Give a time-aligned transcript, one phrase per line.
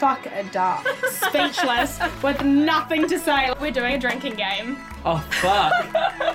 [0.00, 3.52] fucked up, speechless, with nothing to say.
[3.60, 4.78] We're doing a drinking game.
[5.04, 5.74] Oh fuck.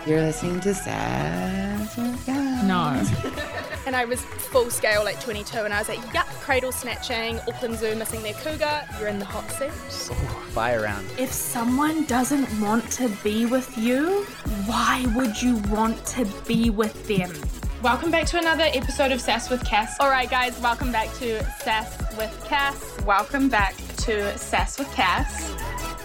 [0.07, 1.97] You're listening to Sass.
[2.63, 3.03] No.
[3.87, 7.77] And I was full scale at 22, and I was like, "Yep, cradle snatching, Auckland
[7.77, 8.81] Zoo missing their cougar.
[8.99, 9.69] You're in the hot seat."
[10.09, 11.07] Oh, fire round.
[11.19, 14.23] If someone doesn't want to be with you,
[14.65, 17.31] why would you want to be with them?
[17.83, 19.97] Welcome back to another episode of Sass with Cass.
[19.99, 23.01] All right, guys, welcome back to Sass with Cass.
[23.01, 25.53] Welcome back to Sass with Cass.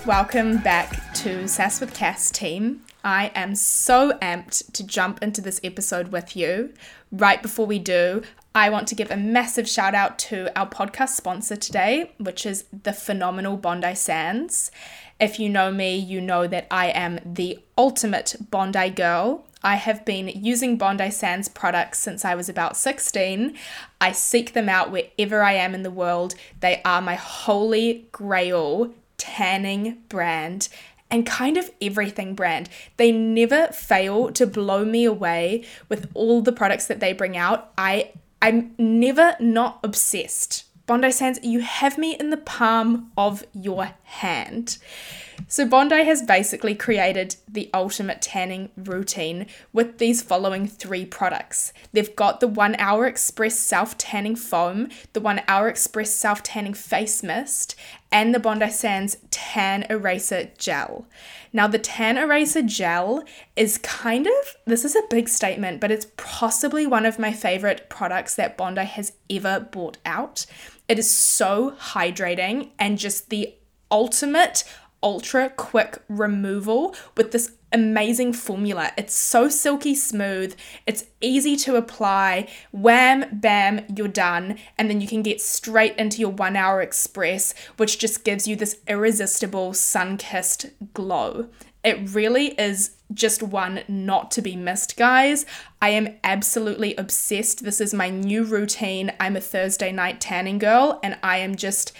[0.06, 2.82] Welcome back to Sass with Cass team.
[3.04, 6.72] I am so amped to jump into this episode with you.
[7.12, 8.22] Right before we do,
[8.54, 12.64] I want to give a massive shout out to our podcast sponsor today, which is
[12.82, 14.72] the phenomenal Bondi Sands.
[15.20, 19.44] If you know me, you know that I am the ultimate Bondi girl.
[19.62, 23.54] I have been using Bondi Sands products since I was about 16.
[24.00, 26.34] I seek them out wherever I am in the world.
[26.60, 30.70] They are my holy grail tanning brand
[31.10, 32.70] and kind of everything brand.
[32.96, 37.72] They never fail to blow me away with all the products that they bring out.
[37.76, 40.64] I I'm never not obsessed.
[40.90, 44.76] Bondi Sands, you have me in the palm of your hand.
[45.50, 51.72] So, Bondi has basically created the ultimate tanning routine with these following three products.
[51.92, 56.72] They've got the One Hour Express Self Tanning Foam, the One Hour Express Self Tanning
[56.72, 57.74] Face Mist,
[58.12, 61.08] and the Bondi Sands Tan Eraser Gel.
[61.52, 63.24] Now, the Tan Eraser Gel
[63.56, 67.88] is kind of, this is a big statement, but it's possibly one of my favorite
[67.88, 70.46] products that Bondi has ever brought out.
[70.86, 73.52] It is so hydrating and just the
[73.90, 74.62] ultimate
[75.02, 78.92] ultra quick removal with this amazing formula.
[78.96, 80.56] It's so silky smooth,
[80.86, 82.48] it's easy to apply.
[82.72, 84.58] Wham, bam, you're done.
[84.76, 88.56] And then you can get straight into your one hour express, which just gives you
[88.56, 91.48] this irresistible sun kissed glow.
[91.82, 95.46] It really is just one not to be missed, guys.
[95.80, 97.64] I am absolutely obsessed.
[97.64, 99.12] This is my new routine.
[99.18, 101.92] I'm a Thursday night tanning girl, and I am just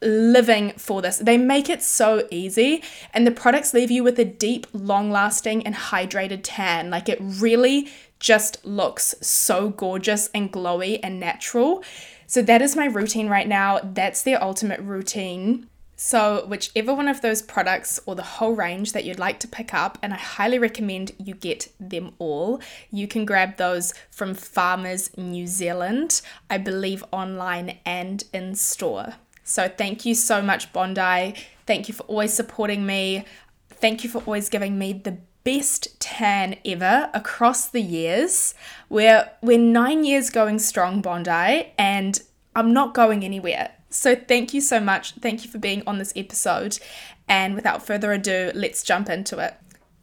[0.00, 1.18] living for this.
[1.18, 5.66] They make it so easy, and the products leave you with a deep, long lasting,
[5.66, 6.90] and hydrated tan.
[6.90, 11.82] Like it really just looks so gorgeous and glowy and natural.
[12.26, 13.78] So, that is my routine right now.
[13.82, 15.68] That's their ultimate routine.
[15.98, 19.72] So, whichever one of those products or the whole range that you'd like to pick
[19.72, 25.16] up, and I highly recommend you get them all, you can grab those from Farmers
[25.16, 26.20] New Zealand,
[26.50, 29.14] I believe online and in store.
[29.48, 31.34] So, thank you so much, Bondi.
[31.66, 33.24] Thank you for always supporting me.
[33.70, 38.54] Thank you for always giving me the best tan ever across the years.
[38.88, 42.20] We're, we're nine years going strong, Bondi, and
[42.56, 43.70] I'm not going anywhere.
[43.88, 45.12] So, thank you so much.
[45.12, 46.80] Thank you for being on this episode.
[47.28, 49.54] And without further ado, let's jump into it.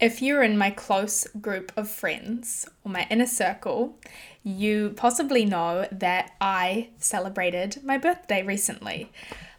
[0.03, 3.97] If you're in my close group of friends or my inner circle,
[4.43, 9.13] you possibly know that I celebrated my birthday recently.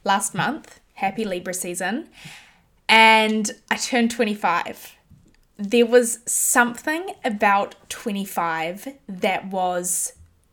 [0.04, 2.10] Last month, happy Libra season,
[2.90, 4.96] and I turned 25.
[5.56, 10.12] There was something about 25 that was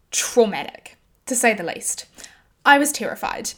[0.09, 2.05] traumatic, to say the least.
[2.65, 3.51] I was terrified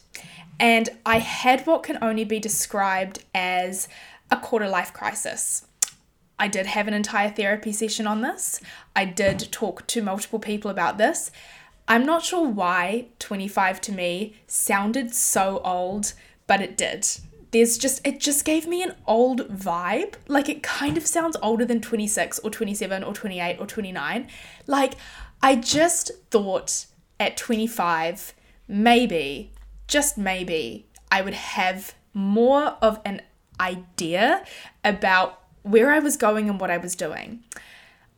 [0.59, 3.87] and I had what can only be described as
[4.31, 5.67] a quarter life crisis.
[6.43, 8.59] I did have an entire therapy session on this.
[8.93, 11.31] I did talk to multiple people about this.
[11.87, 16.11] I'm not sure why 25 to me sounded so old,
[16.45, 17.07] but it did.
[17.51, 20.15] There's just, it just gave me an old vibe.
[20.27, 24.27] Like it kind of sounds older than 26 or 27 or 28 or 29.
[24.67, 24.95] Like
[25.41, 26.87] I just thought
[27.21, 28.33] at 25,
[28.67, 29.53] maybe
[29.87, 33.21] just maybe, I would have more of an
[33.61, 34.43] idea
[34.83, 37.43] about where I was going and what I was doing.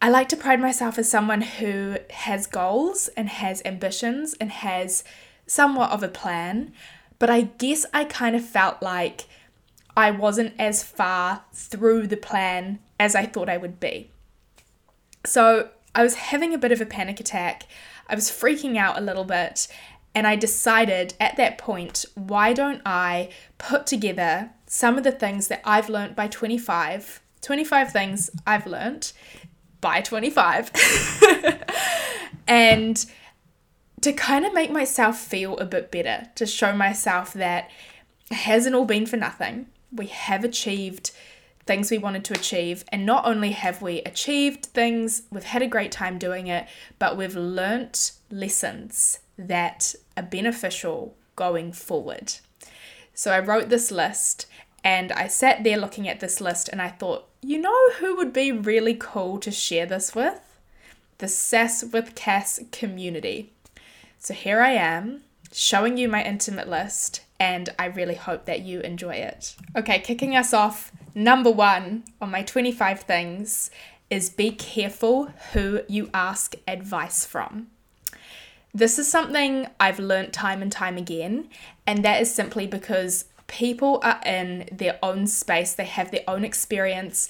[0.02, 5.04] I like to pride myself as someone who has goals and has ambitions and has
[5.48, 6.74] somewhat of a plan,
[7.18, 9.26] but I guess I kind of felt like
[9.96, 14.12] I wasn't as far through the plan as I thought I would be.
[15.24, 17.64] So I was having a bit of a panic attack.
[18.08, 19.68] I was freaking out a little bit,
[20.14, 25.48] and I decided at that point, why don't I put together some of the things
[25.48, 29.14] that I've learned by 25, 25 things I've learned
[29.80, 30.72] by 25,
[32.48, 33.06] and
[34.02, 37.70] to kind of make myself feel a bit better, to show myself that
[38.32, 39.68] it hasn't all been for nothing.
[39.92, 41.12] We have achieved
[41.68, 42.84] things we wanted to achieve.
[42.90, 47.16] And not only have we achieved things, we've had a great time doing it, but
[47.16, 52.34] we've learnt lessons that are beneficial going forward.
[53.14, 54.48] So I wrote this list
[54.86, 58.32] and I sat there looking at this list and I thought, you know who would
[58.32, 60.40] be really cool to share this with?
[61.18, 63.52] The Sass with Cass community.
[64.20, 68.82] So here I am showing you my intimate list and I really hope that you
[68.82, 69.56] enjoy it.
[69.76, 73.72] Okay, kicking us off, number one on my 25 things
[74.12, 77.68] is be careful who you ask advice from.
[78.72, 81.50] This is something I've learnt time and time again,
[81.88, 86.44] and that is simply because people are in their own space, they have their own
[86.44, 87.30] experience.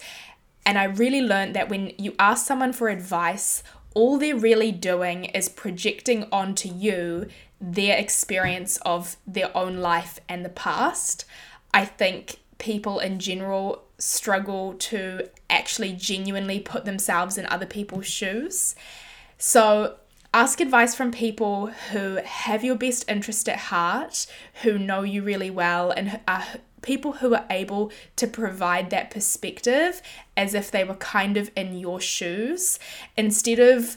[0.66, 3.64] And I really learned that when you ask someone for advice,
[3.94, 7.28] all they're really doing is projecting onto you
[7.62, 11.26] their experience of their own life and the past.
[11.74, 18.76] I think people in general struggle to actually genuinely put themselves in other people's shoes.
[19.38, 19.96] So,
[20.36, 24.28] ask advice from people who have your best interest at heart,
[24.64, 26.44] who know you really well, and are
[26.82, 30.02] people who are able to provide that perspective
[30.36, 32.80] as if they were kind of in your shoes
[33.16, 33.96] instead of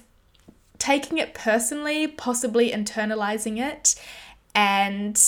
[0.78, 3.96] taking it personally, possibly internalizing it.
[4.54, 5.20] And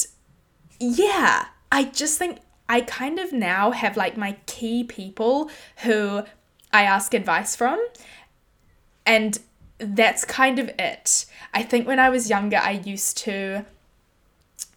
[0.78, 5.50] yeah, I just think I kind of now have like my key people
[5.82, 6.22] who
[6.72, 7.84] I ask advice from.
[9.04, 9.40] And
[9.80, 11.26] that's kind of it.
[11.52, 13.64] I think when I was younger, I used to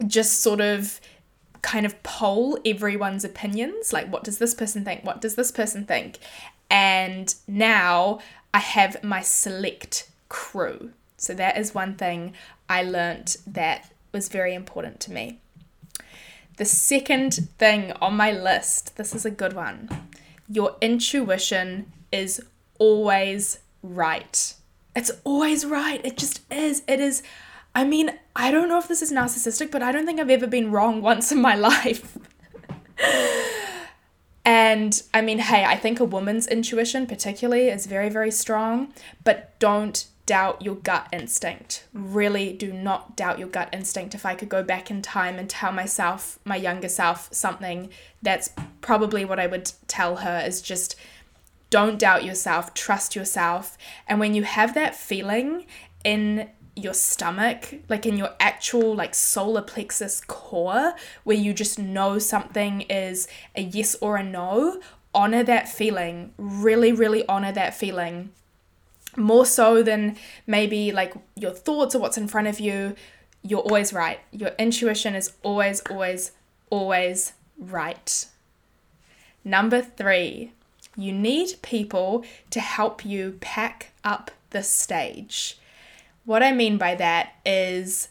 [0.07, 0.99] just sort of
[1.61, 5.03] kind of poll everyone's opinions like, what does this person think?
[5.05, 6.19] What does this person think?
[6.69, 8.19] And now
[8.53, 10.91] I have my select crew.
[11.17, 12.33] So that is one thing
[12.67, 15.39] I learnt that was very important to me.
[16.57, 19.89] The second thing on my list, this is a good one.
[20.49, 22.41] Your intuition is
[22.77, 24.53] always right.
[24.95, 26.01] It's always right.
[26.05, 26.83] It just is.
[26.87, 27.23] It is.
[27.75, 30.47] I mean, I don't know if this is narcissistic, but I don't think I've ever
[30.47, 32.17] been wrong once in my life.
[34.45, 38.93] and I mean, hey, I think a woman's intuition, particularly, is very, very strong,
[39.23, 41.85] but don't doubt your gut instinct.
[41.93, 44.15] Really do not doubt your gut instinct.
[44.15, 47.89] If I could go back in time and tell myself, my younger self, something,
[48.21, 48.51] that's
[48.81, 50.95] probably what I would tell her is just
[51.73, 53.79] don't doubt yourself, trust yourself.
[54.07, 55.65] And when you have that feeling
[56.03, 60.93] in your stomach, like in your actual like solar plexus core,
[61.23, 64.81] where you just know something is a yes or a no,
[65.15, 66.31] honor that feeling.
[66.37, 68.29] Really, really honor that feeling
[69.17, 70.15] more so than
[70.45, 72.95] maybe like your thoughts or what's in front of you,
[73.41, 74.19] you're always right.
[74.31, 76.33] Your intuition is always, always,
[76.69, 78.27] always right.
[79.43, 80.53] Number three,
[80.95, 85.57] you need people to help you pack up the stage.
[86.25, 88.09] What I mean by that is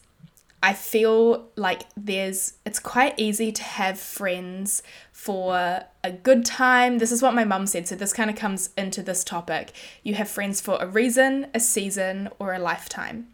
[0.63, 6.99] I feel like there's it's quite easy to have friends for a good time.
[6.99, 9.73] This is what my mum said, so this kind of comes into this topic.
[10.05, 13.29] You have friends for a reason, a season, or a lifetime.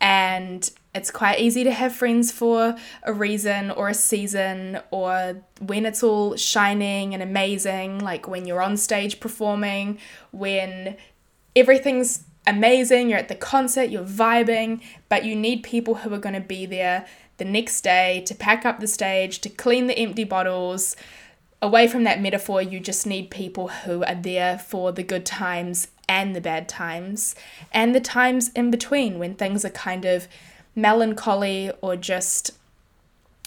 [0.00, 5.86] And it's quite easy to have friends for a reason or a season or when
[5.86, 9.98] it's all shining and amazing, like when you're on stage performing,
[10.32, 10.96] when
[11.54, 16.34] everything's amazing, you're at the concert, you're vibing, but you need people who are going
[16.34, 17.06] to be there
[17.36, 20.96] the next day to pack up the stage, to clean the empty bottles.
[21.62, 25.88] Away from that metaphor, you just need people who are there for the good times
[26.08, 27.34] and the bad times,
[27.70, 30.26] and the times in between when things are kind of
[30.74, 32.52] melancholy or just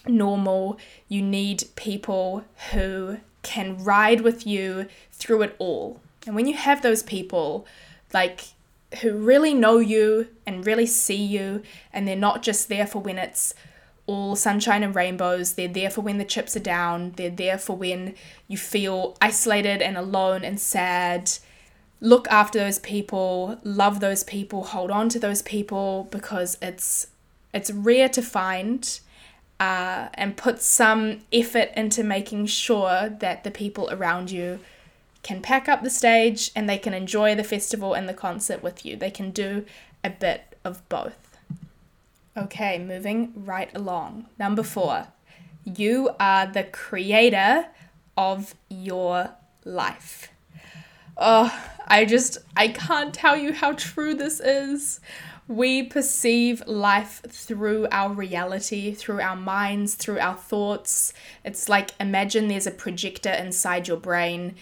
[0.08, 0.78] normal.
[1.08, 6.00] You need people who can ride with you through it all.
[6.26, 7.66] And when you have those people,
[8.14, 8.42] like
[9.02, 11.64] who really know you and really see you,
[11.94, 13.54] and they're not just there for when it's
[14.06, 15.54] all sunshine and rainbows.
[15.54, 17.14] They're there for when the chips are down.
[17.16, 18.16] They're there for when
[18.48, 21.32] you feel isolated and alone and sad.
[22.00, 27.08] Look after those people, love those people, hold on to those people because it's
[27.54, 29.00] it's rare to find.
[29.60, 34.60] Uh, and put some effort into making sure that the people around you
[35.24, 38.86] can pack up the stage and they can enjoy the festival and the concert with
[38.86, 38.96] you.
[38.96, 39.66] They can do
[40.04, 41.38] a bit of both.
[42.36, 44.26] Okay, moving right along.
[44.40, 45.08] Number four,
[45.64, 47.68] you are the creator
[48.18, 49.32] of your
[49.64, 50.30] life.
[51.18, 51.54] Oh,
[51.88, 55.02] I just, I can't tell you how true this is.
[55.52, 61.14] We perceive life through our reality, through our minds, through our thoughts.
[61.44, 64.56] It's like imagine there's a projector inside your brain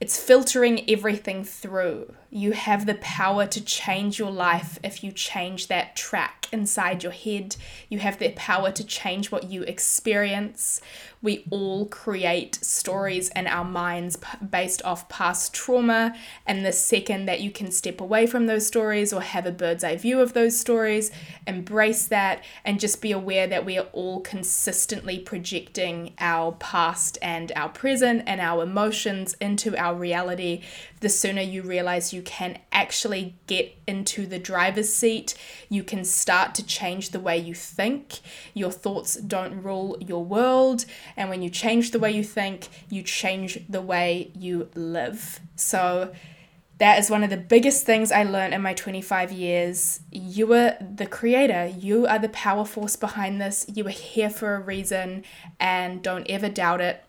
[0.00, 2.14] it's filtering everything through.
[2.30, 7.12] You have the power to change your life if you change that track inside your
[7.12, 7.56] head.
[7.88, 10.80] You have the power to change what you experience.
[11.20, 14.18] We all create stories in our minds
[14.50, 16.14] based off past trauma.
[16.46, 19.82] And the second that you can step away from those stories or have a bird's
[19.82, 21.10] eye view of those stories,
[21.46, 27.52] embrace that and just be aware that we are all consistently projecting our past and
[27.56, 30.62] our present and our emotions into our reality,
[31.00, 35.34] the sooner you realize you can actually get into the driver's seat,
[35.68, 38.20] you can start to change the way you think.
[38.54, 40.84] Your thoughts don't rule your world.
[41.16, 45.40] And when you change the way you think, you change the way you live.
[45.56, 46.12] So,
[46.78, 50.00] that is one of the biggest things I learned in my 25 years.
[50.12, 53.66] You are the creator, you are the power force behind this.
[53.68, 55.24] You are here for a reason,
[55.58, 57.04] and don't ever doubt it.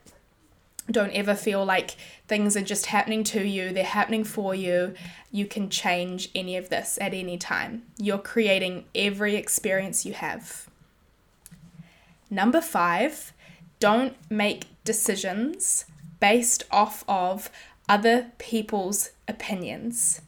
[0.90, 1.96] Don't ever feel like
[2.30, 4.94] things are just happening to you, they're happening for you.
[5.32, 7.84] You can change any of this at any time.
[7.98, 10.70] You're creating every experience you have.
[12.30, 13.34] Number five,
[13.80, 15.86] don't make decisions
[16.20, 17.50] based off of
[17.90, 20.22] other people's opinions.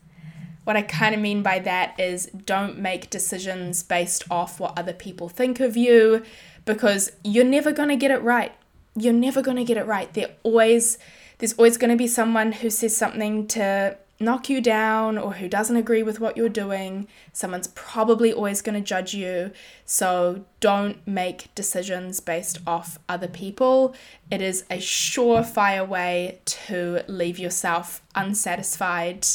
[0.64, 4.94] What I kind of mean by that is don't make decisions based off what other
[4.94, 6.24] people think of you
[6.66, 8.54] because you're never going to get it right.
[8.96, 10.12] You're never going to get it right.
[10.14, 10.98] They're always
[11.42, 15.50] there's always going to be someone who says something to knock you down or who
[15.50, 17.08] doesn't agree with what you're doing.
[17.34, 19.50] Someone's probably always going to judge you.
[19.84, 23.96] So don't make decisions based off other people.
[24.30, 29.26] It is a surefire way to leave yourself unsatisfied,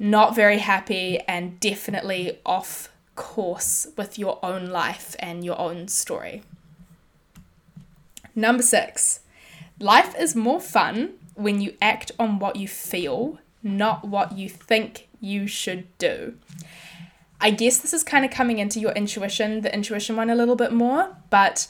[0.00, 6.42] not very happy, and definitely off course with your own life and your own story.
[8.34, 9.20] Number six,
[9.78, 15.08] life is more fun when you act on what you feel not what you think
[15.20, 16.34] you should do.
[17.40, 20.54] I guess this is kind of coming into your intuition, the intuition one a little
[20.54, 21.66] bit more, but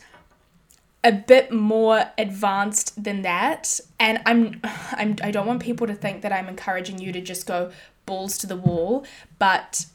[1.02, 3.80] a bit more advanced than that.
[3.98, 4.60] And I'm,
[4.92, 7.70] I'm I don't want people to think that I'm encouraging you to just go
[8.06, 9.06] balls to the wall,
[9.38, 9.86] but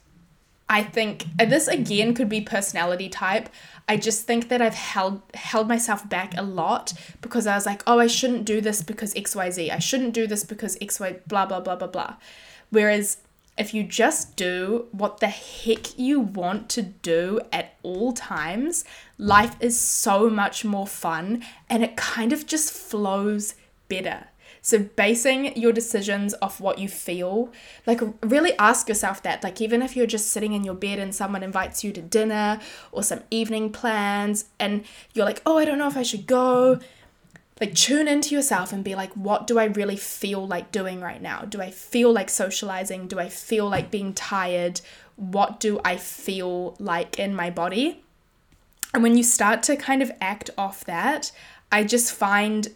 [0.70, 3.48] I think this again could be personality type.
[3.88, 7.82] I just think that I've held held myself back a lot because I was like,
[7.88, 9.68] oh, I shouldn't do this because XYZ.
[9.68, 12.14] I shouldn't do this because XY blah blah blah blah blah.
[12.70, 13.16] Whereas
[13.58, 18.84] if you just do what the heck you want to do at all times,
[19.18, 23.54] life is so much more fun and it kind of just flows
[23.88, 24.29] better.
[24.62, 27.50] So, basing your decisions off what you feel,
[27.86, 29.42] like really ask yourself that.
[29.42, 32.60] Like, even if you're just sitting in your bed and someone invites you to dinner
[32.92, 36.78] or some evening plans, and you're like, oh, I don't know if I should go,
[37.60, 41.20] like, tune into yourself and be like, what do I really feel like doing right
[41.20, 41.42] now?
[41.42, 43.06] Do I feel like socializing?
[43.06, 44.80] Do I feel like being tired?
[45.16, 48.02] What do I feel like in my body?
[48.92, 51.32] And when you start to kind of act off that,
[51.70, 52.68] I just find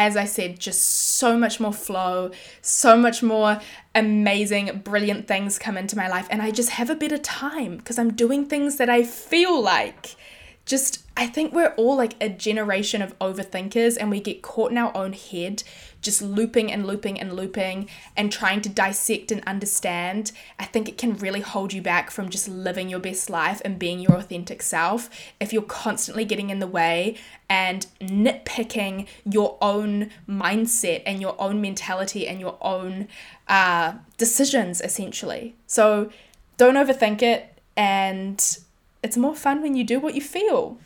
[0.00, 2.30] as I said, just so much more flow,
[2.62, 3.60] so much more
[3.94, 6.26] amazing, brilliant things come into my life.
[6.30, 10.16] And I just have a better time because I'm doing things that I feel like.
[10.64, 14.78] Just, I think we're all like a generation of overthinkers and we get caught in
[14.78, 15.64] our own head
[16.00, 20.98] just looping and looping and looping and trying to dissect and understand, I think it
[20.98, 24.62] can really hold you back from just living your best life and being your authentic
[24.62, 27.16] self if you're constantly getting in the way
[27.48, 33.08] and nitpicking your own mindset and your own mentality and your own
[33.48, 35.54] uh, decisions, essentially.
[35.66, 36.10] So
[36.56, 38.58] don't overthink it, and
[39.02, 40.78] it's more fun when you do what you feel.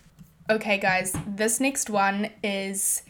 [0.48, 3.02] Okay, guys, this next one is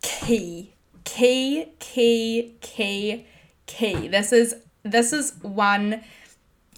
[0.00, 0.74] key
[1.04, 3.26] key, key, key,
[3.66, 4.08] key.
[4.08, 6.02] This is this is one.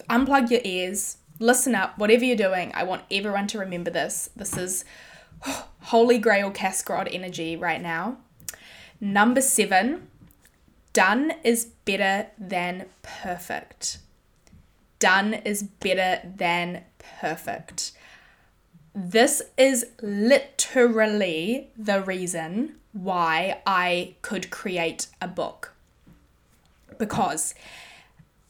[0.09, 1.17] Unplug your ears.
[1.39, 1.97] Listen up.
[1.97, 4.29] Whatever you're doing, I want everyone to remember this.
[4.35, 4.85] This is
[5.81, 8.17] holy grail Cascarod energy right now.
[8.99, 10.07] Number seven.
[10.93, 13.99] Done is better than perfect.
[14.99, 17.93] Done is better than perfect.
[18.93, 25.73] This is literally the reason why I could create a book.
[26.97, 27.55] Because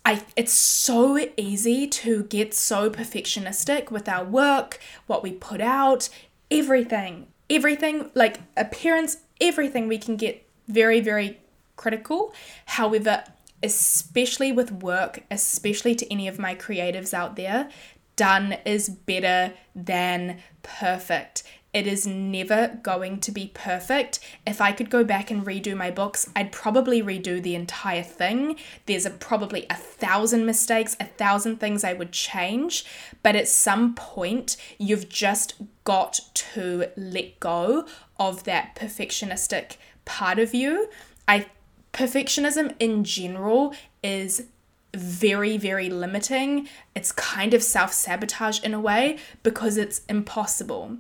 [0.06, 6.10] I it's so easy to get so perfectionistic with our work, what we put out,
[6.50, 7.28] everything.
[7.50, 11.40] Everything like appearance, everything we can get very very
[11.76, 12.34] critical.
[12.66, 13.24] However,
[13.64, 17.70] especially with work, especially to any of my creatives out there,
[18.16, 21.44] done is better than perfect.
[21.74, 24.20] It is never going to be perfect.
[24.46, 28.58] If I could go back and redo my books, I'd probably redo the entire thing.
[28.88, 32.86] There's a, probably a thousand mistakes, a thousand things I would change,
[33.24, 37.86] but at some point, you've just got to let go
[38.20, 40.90] of that perfectionistic part of you.
[41.28, 41.46] I
[41.94, 43.74] perfectionism in general
[44.04, 44.48] is
[44.94, 46.68] very, very limiting.
[46.96, 50.98] It's kind of self sabotage in a way because it's impossible.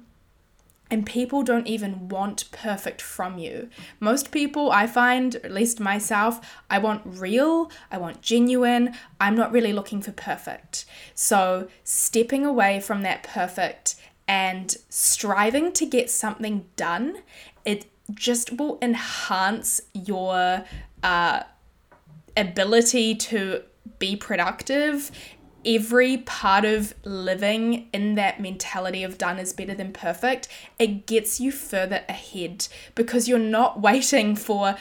[0.92, 3.70] And people don't even want perfect from you.
[4.02, 8.94] Most people, I find, at least myself, I want real, I want genuine.
[9.20, 10.86] I'm not really looking for perfect.
[11.16, 13.96] So, stepping away from that perfect
[14.28, 17.20] and striving to get something done,
[17.64, 20.66] it just will enhance your
[21.04, 21.44] uh,
[22.36, 23.64] ability to
[24.00, 25.12] be productive
[25.65, 30.48] every part of living in that mentality of done is better than perfect,
[30.80, 34.75] it gets you further ahead because you're not waiting for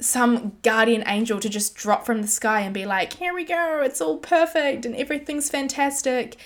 [0.00, 3.82] some guardian angel to just drop from the sky and be like, here we go,
[3.84, 6.36] it's all perfect and everything's fantastic.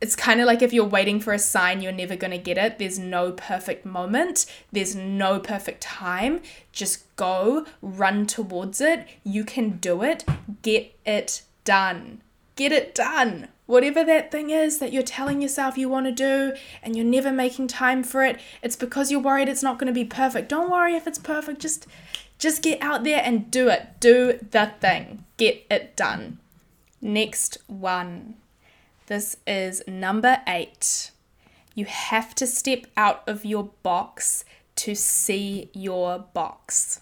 [0.00, 2.58] It's kind of like if you're waiting for a sign, you're never going to get
[2.58, 2.78] it.
[2.78, 6.42] There's no perfect moment, there's no perfect time.
[6.70, 9.06] Just go, run towards it.
[9.24, 10.24] You can do it.
[10.60, 12.20] Get it done.
[12.56, 13.48] Get it done.
[13.66, 17.32] Whatever that thing is that you're telling yourself you want to do and you're never
[17.32, 20.48] making time for it, it's because you're worried it's not going to be perfect.
[20.48, 21.60] Don't worry if it's perfect.
[21.60, 21.86] Just
[22.38, 23.98] just get out there and do it.
[23.98, 25.24] Do the thing.
[25.36, 26.38] Get it done.
[27.00, 28.34] Next one.
[29.06, 31.10] This is number 8.
[31.74, 34.44] You have to step out of your box
[34.76, 37.00] to see your box.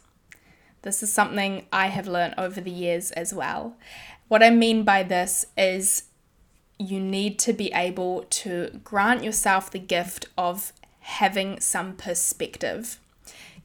[0.82, 3.76] This is something I have learned over the years as well.
[4.28, 6.04] What I mean by this is
[6.78, 12.98] you need to be able to grant yourself the gift of having some perspective.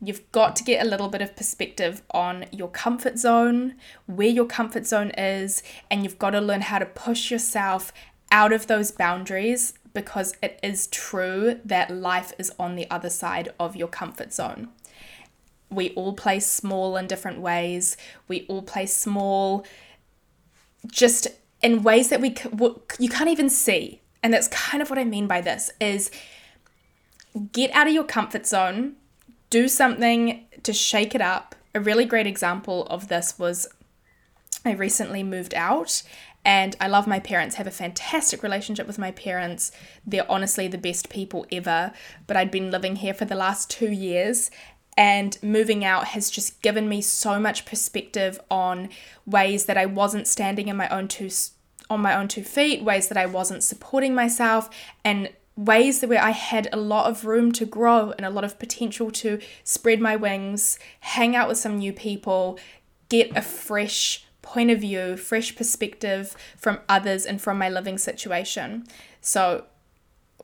[0.01, 3.75] You've got to get a little bit of perspective on your comfort zone,
[4.05, 7.91] where your comfort zone is, and you've got to learn how to push yourself
[8.31, 13.49] out of those boundaries because it is true that life is on the other side
[13.59, 14.69] of your comfort zone.
[15.69, 17.97] We all play small in different ways.
[18.27, 19.65] We all play small
[20.87, 21.27] just
[21.61, 22.35] in ways that we
[22.99, 24.01] you can't even see.
[24.21, 26.11] And that's kind of what I mean by this is
[27.51, 28.95] get out of your comfort zone,
[29.49, 31.55] do something to shake it up.
[31.73, 33.67] A really great example of this was
[34.65, 36.03] I recently moved out
[36.43, 39.71] and I love my parents, have a fantastic relationship with my parents.
[40.05, 41.91] They're honestly the best people ever.
[42.27, 44.49] But I'd been living here for the last two years
[44.99, 48.89] and moving out has just given me so much perspective on
[49.25, 51.29] ways that I wasn't standing in my own two
[51.89, 54.69] on my own two feet, ways that I wasn't supporting myself,
[55.03, 58.43] and ways that where I had a lot of room to grow and a lot
[58.43, 62.59] of potential to spread my wings, hang out with some new people,
[63.07, 68.85] get a fresh point of view, fresh perspective from others and from my living situation.
[69.21, 69.63] So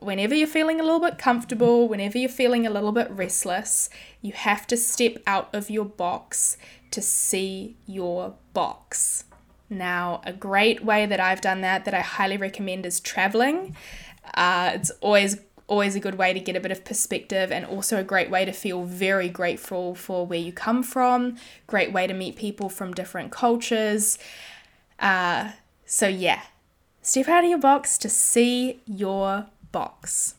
[0.00, 3.88] whenever you're feeling a little bit comfortable, whenever you're feeling a little bit restless,
[4.20, 6.56] you have to step out of your box
[6.90, 9.24] to see your box.
[9.68, 13.76] Now, a great way that I've done that, that I highly recommend, is traveling.
[14.34, 17.98] Uh, it's always always a good way to get a bit of perspective and also
[17.98, 22.14] a great way to feel very grateful for where you come from great way to
[22.14, 24.16] meet people from different cultures
[25.00, 25.50] uh,
[25.84, 26.42] so yeah
[27.02, 30.34] step out of your box to see your box.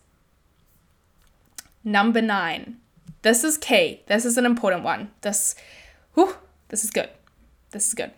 [1.83, 2.77] Number nine.
[3.21, 4.01] This is key.
[4.07, 5.11] This is an important one.
[5.21, 5.55] This,
[6.13, 6.35] whew,
[6.69, 7.09] this is good.
[7.71, 8.11] This is good.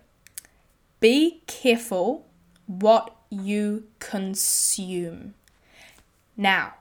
[1.00, 2.26] Be careful
[2.66, 5.34] what you consume.
[6.36, 6.74] Now,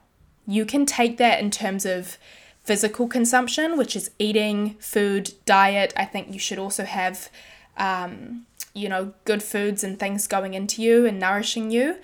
[0.47, 2.17] you can take that in terms of
[2.63, 5.93] physical consumption, which is eating, food, diet.
[5.95, 7.29] I think you should also have,
[7.77, 11.97] um, you know, good foods and things going into you and nourishing you.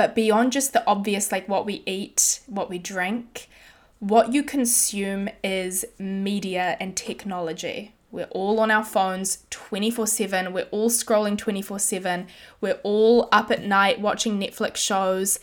[0.00, 3.50] But beyond just the obvious, like what we eat, what we drink,
[3.98, 7.92] what you consume is media and technology.
[8.10, 10.54] We're all on our phones 24 7.
[10.54, 12.28] We're all scrolling 24 7.
[12.62, 15.38] We're all up at night watching Netflix shows.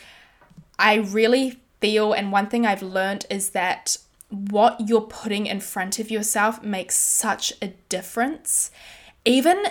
[0.80, 3.98] I really feel, and one thing I've learned is that
[4.30, 8.72] what you're putting in front of yourself makes such a difference.
[9.24, 9.66] Even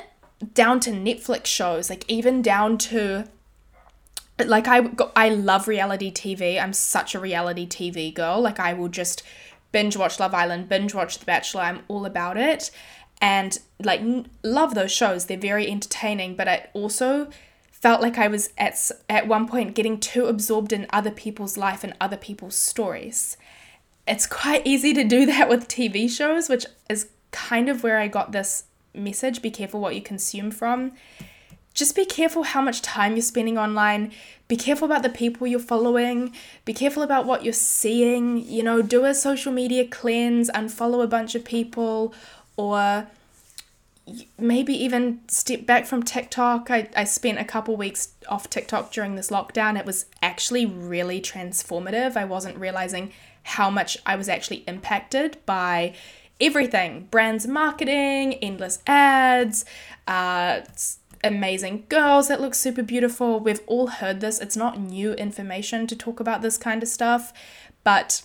[0.54, 3.26] down to Netflix shows, like even down to
[4.38, 6.60] like I I love reality TV.
[6.60, 8.40] I'm such a reality TV girl.
[8.40, 9.22] Like I will just
[9.72, 11.62] binge watch Love Island, binge watch The Bachelor.
[11.62, 12.70] I'm all about it.
[13.20, 14.02] And like
[14.42, 15.26] love those shows.
[15.26, 17.28] They're very entertaining, but I also
[17.70, 21.84] felt like I was at at one point getting too absorbed in other people's life
[21.84, 23.36] and other people's stories.
[24.06, 28.08] it's quite easy to do that with TV shows, which is kind of where I
[28.08, 30.92] got this message be careful what you consume from.
[31.76, 34.10] Just be careful how much time you're spending online.
[34.48, 36.34] Be careful about the people you're following.
[36.64, 38.38] Be careful about what you're seeing.
[38.38, 42.14] You know, do a social media cleanse, unfollow a bunch of people,
[42.56, 43.06] or
[44.38, 46.70] maybe even step back from TikTok.
[46.70, 49.78] I, I spent a couple weeks off TikTok during this lockdown.
[49.78, 52.16] It was actually really transformative.
[52.16, 53.12] I wasn't realizing
[53.42, 55.94] how much I was actually impacted by
[56.40, 59.66] everything brands marketing, endless ads,
[60.08, 60.60] uh,
[61.22, 63.40] amazing girls that look super beautiful.
[63.40, 64.40] We've all heard this.
[64.40, 67.32] It's not new information to talk about this kind of stuff,
[67.84, 68.22] but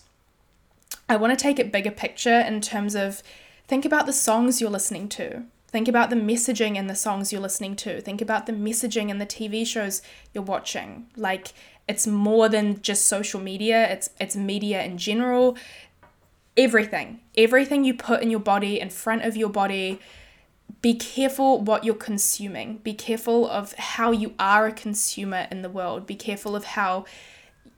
[1.08, 3.22] I want to take it bigger picture in terms of
[3.68, 5.44] think about the songs you're listening to.
[5.68, 8.02] Think about the messaging in the songs you're listening to.
[8.02, 10.02] Think about the messaging in the TV shows
[10.34, 11.08] you're watching.
[11.16, 11.54] Like
[11.88, 15.58] it's more than just social media, it's it's media in general.
[16.58, 17.22] Everything.
[17.38, 20.00] Everything you put in your body in front of your body.
[20.82, 22.78] Be careful what you're consuming.
[22.78, 26.06] Be careful of how you are a consumer in the world.
[26.06, 27.06] Be careful of how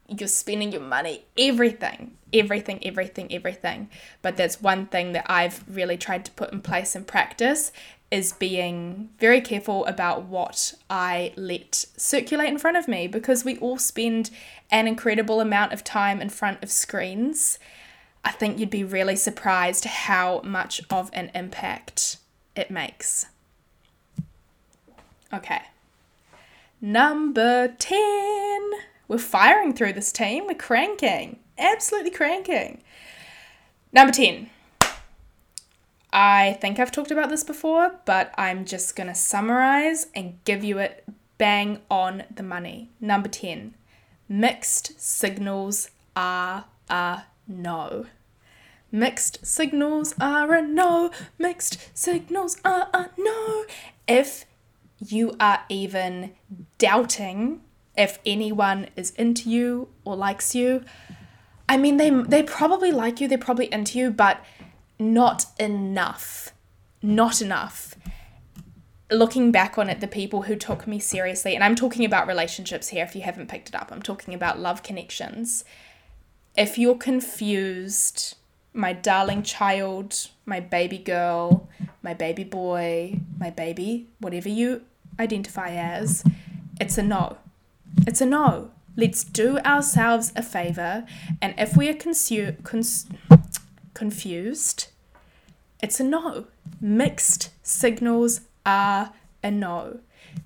[0.08, 1.26] you're spending your money.
[1.38, 3.90] Everything everything, everything, everything.
[4.22, 7.72] But that's one thing that I've really tried to put in place in practice
[8.12, 13.58] is being very careful about what I let circulate in front of me because we
[13.58, 14.30] all spend
[14.72, 17.58] an incredible amount of time in front of screens.
[18.26, 22.18] I think you'd be really surprised how much of an impact
[22.56, 23.28] it makes.
[25.34, 25.62] Okay.
[26.82, 28.72] Number 10.
[29.08, 32.82] We're firing through this team, we're cranking absolutely cranking.
[33.92, 34.50] Number 10.
[36.12, 40.64] I think I've talked about this before, but I'm just going to summarize and give
[40.64, 41.04] you it
[41.38, 42.90] bang on the money.
[43.00, 43.74] Number 10.
[44.30, 48.06] Mixed signals are a no.
[48.94, 51.10] Mixed signals are a no.
[51.40, 53.66] Mixed signals are a no.
[54.08, 54.46] If
[55.00, 56.34] you are even
[56.78, 57.62] doubting
[57.98, 60.84] if anyone is into you or likes you,
[61.68, 64.46] I mean, they they probably like you, they're probably into you, but
[65.00, 66.54] not enough.
[67.02, 67.96] Not enough.
[69.10, 72.90] Looking back on it, the people who took me seriously, and I'm talking about relationships
[72.90, 75.66] here if you haven't picked it up, I'm talking about love connections.
[76.56, 78.36] If you're confused,
[78.74, 81.70] my darling child, my baby girl,
[82.02, 84.82] my baby boy, my baby, whatever you
[85.20, 86.24] identify as,
[86.82, 87.38] it's a no.
[88.08, 88.72] It's a no.
[88.96, 91.06] Let's do ourselves a favor,
[91.42, 93.08] and if we are consu- cons-
[93.94, 94.88] confused,
[95.82, 96.46] it's a no.
[96.80, 100.00] Mixed signals are a no.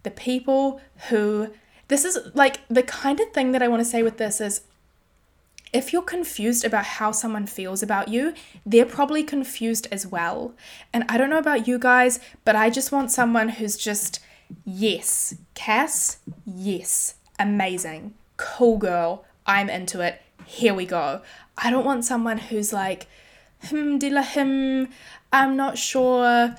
[0.03, 1.49] The people who,
[1.89, 4.61] this is like the kind of thing that I want to say with this is
[5.73, 8.34] if you're confused about how someone feels about you,
[8.65, 10.53] they're probably confused as well.
[10.93, 14.19] And I don't know about you guys, but I just want someone who's just,
[14.65, 21.21] yes, Cass, yes, amazing cool girl, I'm into it, here we go.
[21.58, 23.08] I don't want someone who's like,
[23.63, 24.89] hmm, dila him,
[25.34, 26.56] I'm not sure.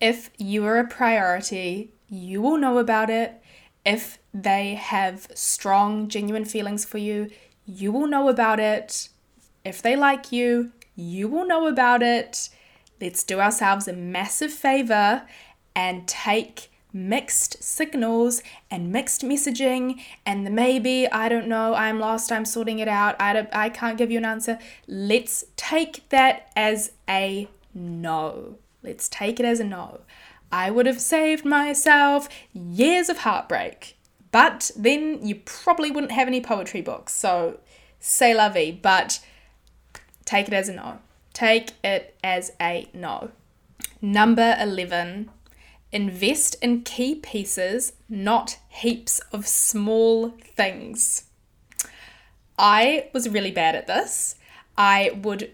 [0.00, 3.42] If you are a priority, you will know about it.
[3.84, 7.30] If they have strong, genuine feelings for you,
[7.66, 9.08] you will know about it.
[9.64, 12.48] If they like you, you will know about it.
[13.00, 15.22] Let's do ourselves a massive favor
[15.74, 22.32] and take mixed signals and mixed messaging and the maybe i don't know i'm lost
[22.32, 26.50] i'm sorting it out i, don't, I can't give you an answer let's take that
[26.56, 30.00] as a no let's take it as a no
[30.50, 33.95] i would have saved myself years of heartbreak
[34.32, 37.58] but then you probably wouldn't have any poetry books so
[38.00, 39.20] say la vie but
[40.24, 40.98] take it as a no
[41.32, 43.30] take it as a no
[44.02, 45.30] number 11
[45.92, 51.24] Invest in key pieces, not heaps of small things.
[52.58, 54.34] I was really bad at this.
[54.76, 55.52] I would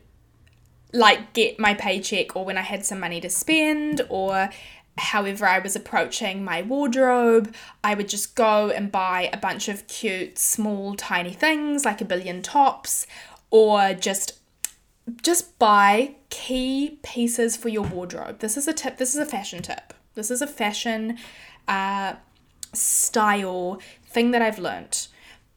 [0.92, 4.50] like get my paycheck or when I had some money to spend or
[4.98, 9.86] however I was approaching my wardrobe, I would just go and buy a bunch of
[9.86, 13.06] cute, small, tiny things like a billion tops
[13.50, 14.38] or just
[15.20, 18.38] just buy key pieces for your wardrobe.
[18.38, 19.92] This is a tip, this is a fashion tip.
[20.14, 21.18] This is a fashion
[21.66, 22.14] uh,
[22.72, 25.08] style thing that I've learnt.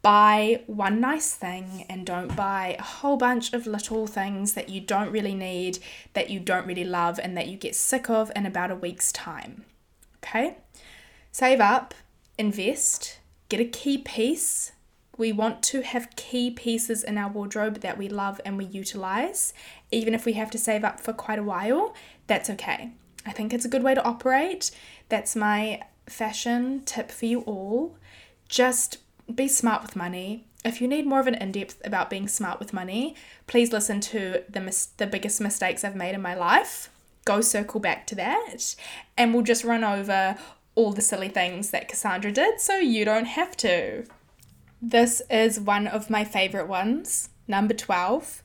[0.06, 4.80] Buy one nice thing and don't buy a whole bunch of little things that you
[4.80, 5.80] don't really need,
[6.14, 9.12] that you don't really love, and that you get sick of in about a week's
[9.12, 9.66] time.
[10.18, 10.58] Okay?
[11.32, 11.96] Save up,
[12.38, 13.18] invest,
[13.50, 14.74] get a key piece,
[15.18, 19.54] We want to have key pieces in our wardrobe that we love and we utilize.
[19.92, 21.94] Even if we have to save up for quite a while,
[22.28, 22.92] that's okay.
[23.26, 24.72] I think it's a good way to operate.
[25.10, 27.98] That's my fashion tip for you all.
[28.50, 28.98] Just
[29.34, 30.46] be smart with money.
[30.64, 33.16] If you need more of an in depth about being smart with money,
[33.48, 36.90] please listen to the, mis- the biggest mistakes I've made in my life.
[37.24, 38.76] Go circle back to that,
[39.18, 40.38] and we'll just run over
[40.76, 44.06] all the silly things that Cassandra did so you don't have to.
[44.82, 47.30] This is one of my favorite ones.
[47.48, 48.44] Number 12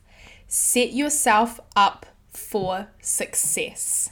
[0.51, 4.11] set yourself up for success.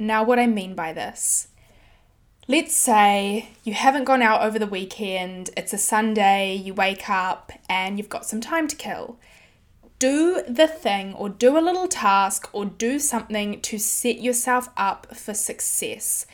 [0.00, 1.48] Now, what I mean by this
[2.50, 7.52] let's say you haven't gone out over the weekend, it's a Sunday, you wake up
[7.68, 9.18] and you've got some time to kill.
[9.98, 15.14] Do the thing or do a little task or do something to set yourself up
[15.14, 16.24] for success.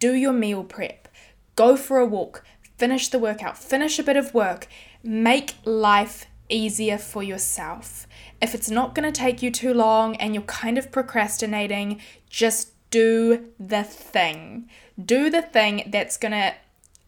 [0.00, 1.06] Do your meal prep,
[1.54, 2.44] go for a walk,
[2.76, 4.66] finish the workout, finish a bit of work,
[5.04, 8.08] make life easier for yourself.
[8.42, 12.72] If it's not going to take you too long and you're kind of procrastinating, just
[12.90, 14.68] do the thing.
[15.04, 16.54] Do the thing that's going to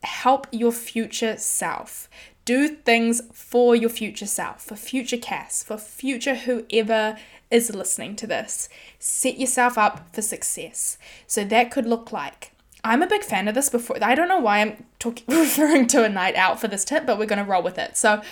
[0.02, 2.09] help your future self.
[2.44, 7.16] Do things for your future self, for future Cass, for future whoever
[7.50, 8.68] is listening to this.
[8.98, 10.98] Set yourself up for success.
[11.26, 12.52] So that could look like
[12.85, 13.96] I'm a big fan of this before.
[14.02, 17.18] I don't know why I'm talking referring to a night out for this tip, but
[17.18, 17.96] we're going to roll with it.
[17.96, 18.22] So,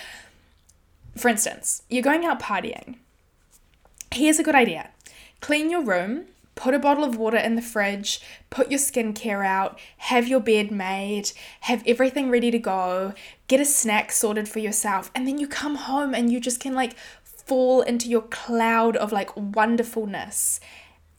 [1.15, 2.95] for instance, you're going out partying.
[4.13, 4.89] Here's a good idea.
[5.39, 9.79] Clean your room, put a bottle of water in the fridge, put your skincare out,
[9.97, 13.13] have your bed made, have everything ready to go,
[13.47, 16.73] get a snack sorted for yourself, and then you come home and you just can
[16.73, 20.59] like fall into your cloud of like wonderfulness.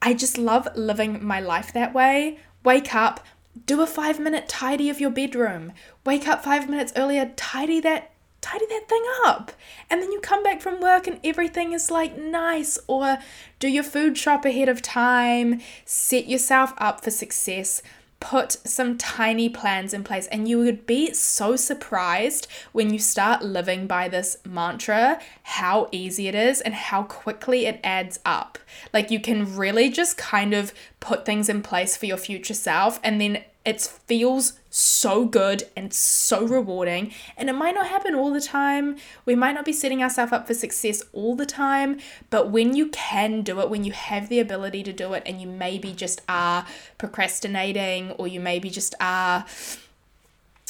[0.00, 2.38] I just love living my life that way.
[2.64, 3.24] Wake up,
[3.66, 5.72] do a five minute tidy of your bedroom.
[6.04, 8.11] Wake up five minutes earlier, tidy that
[8.42, 9.52] tidy that thing up.
[9.88, 12.78] And then you come back from work and everything is like nice.
[12.86, 13.16] Or
[13.58, 17.82] do your food shop ahead of time, set yourself up for success.
[18.20, 23.42] Put some tiny plans in place, and you would be so surprised when you start
[23.42, 28.60] living by this mantra how easy it is and how quickly it adds up.
[28.92, 33.00] Like, you can really just kind of put things in place for your future self,
[33.02, 37.12] and then it feels so good and so rewarding.
[37.36, 38.96] And it might not happen all the time.
[39.24, 41.98] We might not be setting ourselves up for success all the time.
[42.30, 45.40] But when you can do it, when you have the ability to do it, and
[45.40, 46.66] you maybe just are
[46.98, 49.44] procrastinating or you maybe just are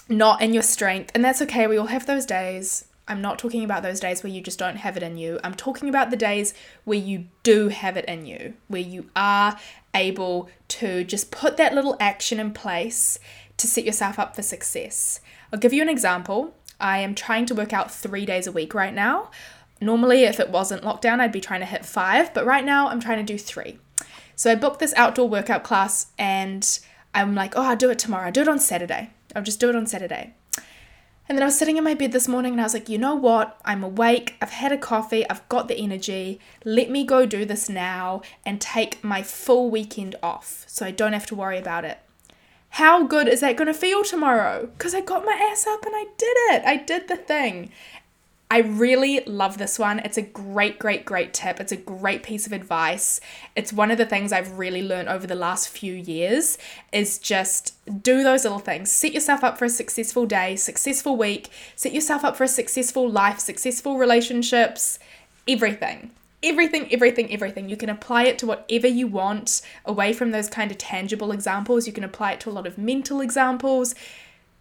[0.09, 1.67] not in your strength, and that's okay.
[1.67, 2.87] We all have those days.
[3.09, 5.41] I'm not talking about those days where you just don't have it in you.
[5.43, 9.59] I'm talking about the days where you do have it in you, where you are
[9.95, 13.19] able to just put that little action in place
[13.57, 15.21] to set yourself up for success.
[15.53, 16.55] I'll give you an example.
[16.81, 19.31] I am trying to work out three days a week right now.
[19.81, 23.01] Normally, if it wasn't lockdown, I'd be trying to hit five, but right now I'm
[23.01, 23.79] trying to do three.
[24.37, 26.79] So I booked this outdoor workout class and
[27.15, 28.27] I'm like, oh, I'll do it tomorrow.
[28.27, 29.11] I'll do it on Saturday.
[29.37, 30.35] I'll just do it on Saturday.
[31.33, 32.99] And then I was sitting in my bed this morning and I was like, you
[32.99, 33.59] know what?
[33.65, 34.37] I'm awake.
[34.43, 35.27] I've had a coffee.
[35.31, 36.39] I've got the energy.
[36.63, 41.15] Let me go do this now and take my full weekend off so I don't
[41.15, 42.01] have to worry about it.
[42.69, 44.67] How good is that going to feel tomorrow?
[44.77, 46.65] Because I got my ass up and I did it.
[46.67, 47.71] I did the thing.
[48.53, 50.01] I really love this one.
[50.01, 51.59] It's a great, great, great tip.
[51.59, 53.19] It's a great piece of advice.
[53.57, 56.59] It's one of the things I've really learned over the last few years
[56.93, 58.93] is just do those little things.
[58.93, 63.09] Set yourself up for a successful day, successful week, set yourself up for a successful
[63.09, 64.99] life, successful relationships,
[65.49, 66.11] everything.
[66.43, 67.71] Everything, everything, everything.
[67.71, 71.87] You can apply it to whatever you want away from those kind of tangible examples.
[71.87, 73.95] You can apply it to a lot of mental examples.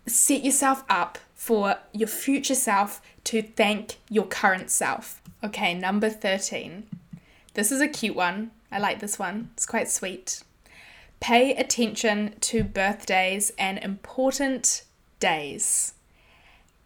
[0.08, 5.22] Set yourself up for your future self to thank your current self.
[5.44, 6.88] Okay, number 13.
[7.54, 8.52] This is a cute one.
[8.72, 10.44] I like this one, it's quite sweet.
[11.20, 14.84] Pay attention to birthdays and important
[15.20, 15.94] days.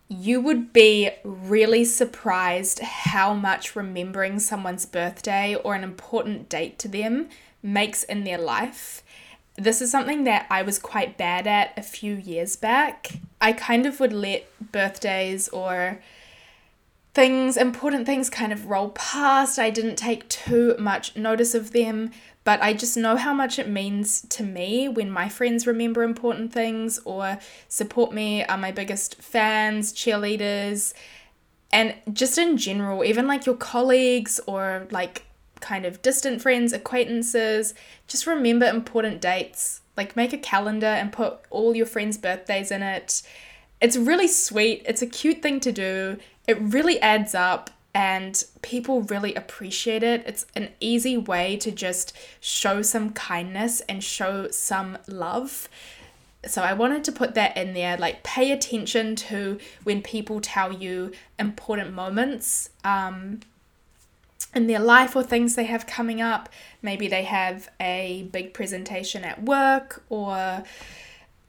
[0.08, 6.88] You would be really surprised how much remembering someone's birthday or an important date to
[6.88, 7.30] them
[7.64, 9.04] makes in their life.
[9.58, 13.20] This is something that I was quite bad at a few years back.
[13.40, 16.02] I kind of would let birthdays or
[17.14, 19.58] things, important things, kind of roll past.
[19.58, 22.12] I didn't take too much notice of them,
[22.44, 26.52] but I just know how much it means to me when my friends remember important
[26.52, 27.40] things or
[27.70, 30.94] support me, are my biggest fans, cheerleaders,
[31.72, 35.25] and just in general, even like your colleagues or like
[35.66, 37.74] kind of distant friends, acquaintances,
[38.08, 39.82] just remember important dates.
[39.98, 43.22] Like make a calendar and put all your friends' birthdays in it
[43.82, 44.84] it's really sweet.
[44.86, 46.18] It's a cute thing to do.
[46.48, 50.24] It really adds up and people really appreciate it.
[50.26, 55.70] It's an easy way to just show some kindness and show some love.
[56.46, 57.98] So I wanted to put that in there.
[57.98, 63.40] Like, pay attention to when people tell you important moments um,
[64.54, 66.50] in their life or things they have coming up.
[66.82, 70.64] Maybe they have a big presentation at work or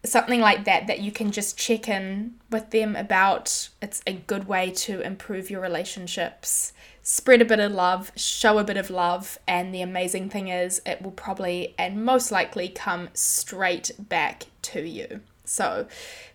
[0.05, 3.68] something like that that you can just check in with them about.
[3.81, 6.72] It's a good way to improve your relationships.
[7.03, 10.83] Spread a bit of love, show a bit of love, and the amazing thing is,
[10.85, 15.20] it will probably and most likely come straight back to you.
[15.44, 15.87] So,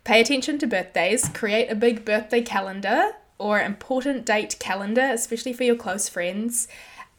[0.06, 3.12] pay attention to birthdays, create a big birthday calendar
[3.42, 6.68] or important date calendar, especially for your close friends.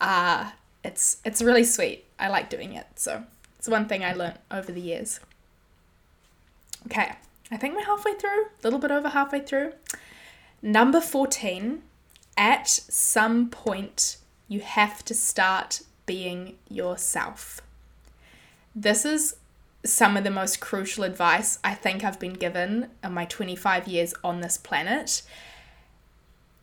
[0.00, 0.52] Uh,
[0.84, 2.04] it's it's really sweet.
[2.18, 2.86] I like doing it.
[2.94, 3.24] So,
[3.58, 5.18] it's one thing I learned over the years.
[6.86, 7.12] Okay,
[7.50, 9.72] I think we're halfway through, a little bit over halfway through.
[10.62, 11.82] Number 14,
[12.36, 14.16] at some point,
[14.48, 17.60] you have to start being yourself.
[18.74, 19.36] This is
[19.84, 24.14] some of the most crucial advice I think I've been given in my 25 years
[24.22, 25.22] on this planet.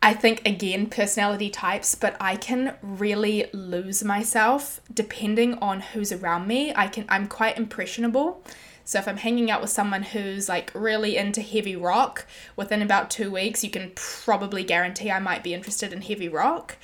[0.02, 6.48] I think again personality types, but I can really lose myself depending on who's around
[6.48, 6.74] me.
[6.74, 8.42] I can I'm quite impressionable.
[8.86, 13.12] So if I'm hanging out with someone who's like really into heavy rock, within about
[13.12, 16.78] two weeks, you can probably guarantee I might be interested in heavy rock.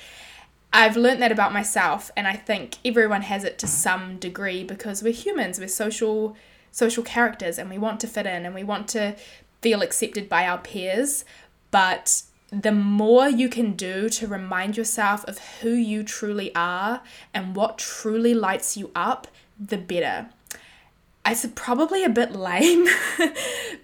[0.72, 5.02] I've learned that about myself, and I think everyone has it to some degree because
[5.02, 6.36] we're humans, we're social
[6.70, 9.16] social characters, and we want to fit in and we want to
[9.62, 11.24] feel accepted by our peers.
[11.70, 12.22] But
[12.62, 17.02] the more you can do to remind yourself of who you truly are
[17.34, 19.28] and what truly lights you up,
[19.60, 20.30] the better.
[21.26, 22.86] It's probably a bit lame,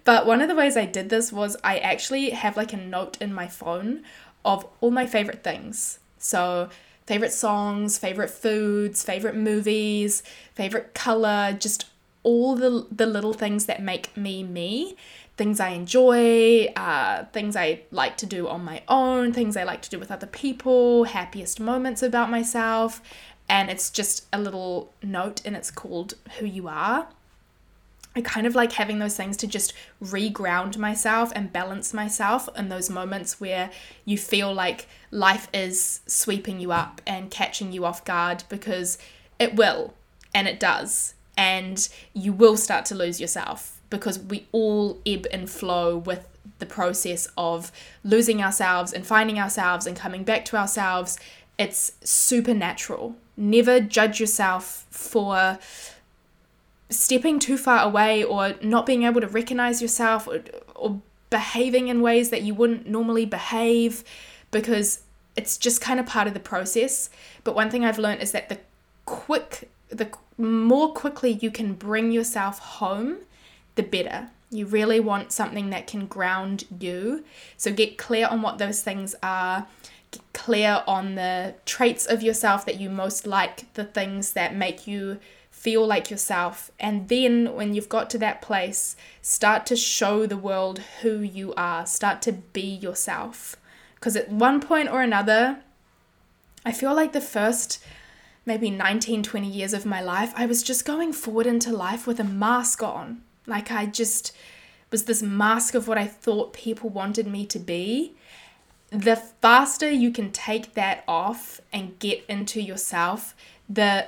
[0.03, 3.17] but one of the ways I did this was I actually have like a note
[3.21, 4.03] in my phone
[4.43, 5.99] of all my favorite things.
[6.17, 6.69] So,
[7.05, 10.23] favorite songs, favorite foods, favorite movies,
[10.55, 11.85] favorite color, just
[12.23, 14.95] all the the little things that make me me,
[15.35, 19.81] things I enjoy, uh, things I like to do on my own, things I like
[19.83, 23.01] to do with other people, happiest moments about myself,
[23.49, 27.07] and it's just a little note and it's called Who You Are.
[28.15, 32.69] I kind of like having those things to just reground myself and balance myself in
[32.69, 33.71] those moments where
[34.05, 38.99] you feel like life is sweeping you up and catching you off guard because
[39.39, 39.95] it will
[40.33, 41.15] and it does.
[41.35, 46.27] And you will start to lose yourself because we all ebb and flow with
[46.57, 47.71] the process of
[48.03, 51.19] losing ourselves and finding ourselves and coming back to ourselves.
[51.59, 53.15] It's supernatural.
[53.37, 55.59] Never judge yourself for
[56.89, 60.41] stepping too far away or not being able to recognize yourself or,
[60.73, 64.03] or behaving in ways that you wouldn't normally behave
[64.49, 65.03] because
[65.35, 67.11] it's just kind of part of the process.
[67.43, 68.57] But one thing I've learned is that the
[69.05, 73.17] quick, the more quickly you can bring yourself home,
[73.75, 74.29] the better.
[74.49, 77.23] You really want something that can ground you.
[77.57, 79.67] So get clear on what those things are.
[80.11, 84.85] Get clear on the traits of yourself that you most like, the things that make
[84.85, 86.71] you feel like yourself.
[86.79, 91.53] And then when you've got to that place, start to show the world who you
[91.55, 93.55] are, start to be yourself.
[93.95, 95.59] Because at one point or another,
[96.65, 97.83] I feel like the first
[98.45, 102.19] maybe 19, 20 years of my life, I was just going forward into life with
[102.19, 103.21] a mask on.
[103.47, 104.35] Like I just
[104.91, 108.13] was this mask of what I thought people wanted me to be.
[108.89, 113.35] The faster you can take that off and get into yourself,
[113.67, 114.07] the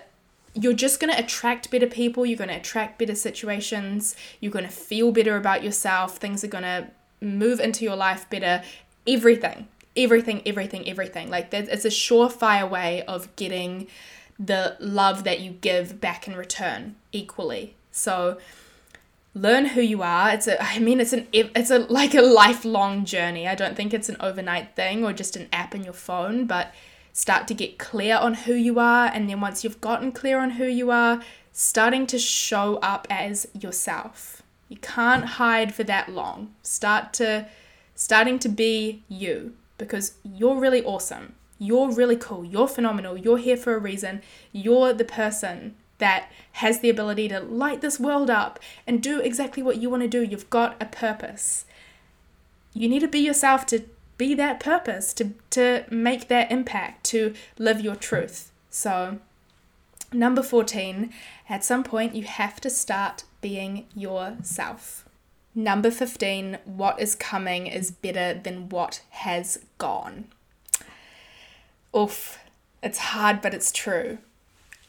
[0.54, 4.64] you're just going to attract better people, you're going to attract better situations, you're going
[4.64, 6.88] to feel better about yourself, things are going to
[7.20, 8.64] move into your life better,
[9.06, 9.68] everything,
[9.98, 11.30] everything, everything, everything.
[11.30, 13.88] Like it's a surefire way of getting
[14.40, 17.76] the love that you give back in return equally.
[17.92, 18.38] So
[19.36, 20.32] learn who you are.
[20.32, 23.48] It's a I mean it's an it's a like a lifelong journey.
[23.48, 26.74] I don't think it's an overnight thing or just an app in your phone, but
[27.14, 29.06] start to get clear on who you are.
[29.08, 31.22] And then once you've gotten clear on who you are,
[31.52, 34.42] starting to show up as yourself.
[34.68, 36.54] You can't hide for that long.
[36.64, 37.48] Start to
[37.94, 41.36] starting to be you because you're really awesome.
[41.58, 42.44] You're really cool.
[42.44, 43.16] You're phenomenal.
[43.18, 44.22] You're here for a reason.
[44.52, 49.64] You're the person that has the ability to light this world up and do exactly
[49.64, 50.22] what you want to do.
[50.22, 51.66] You've got a purpose.
[52.74, 53.86] You need to be yourself to
[54.18, 58.52] be that purpose, to, to make that impact, to live your truth.
[58.70, 59.20] So,
[60.12, 61.14] number 14,
[61.50, 65.06] at some point, you have to start being yourself.
[65.54, 70.26] Number 15, what is coming is better than what has gone.
[71.96, 72.40] Oof,
[72.84, 74.18] it's hard, but it's true.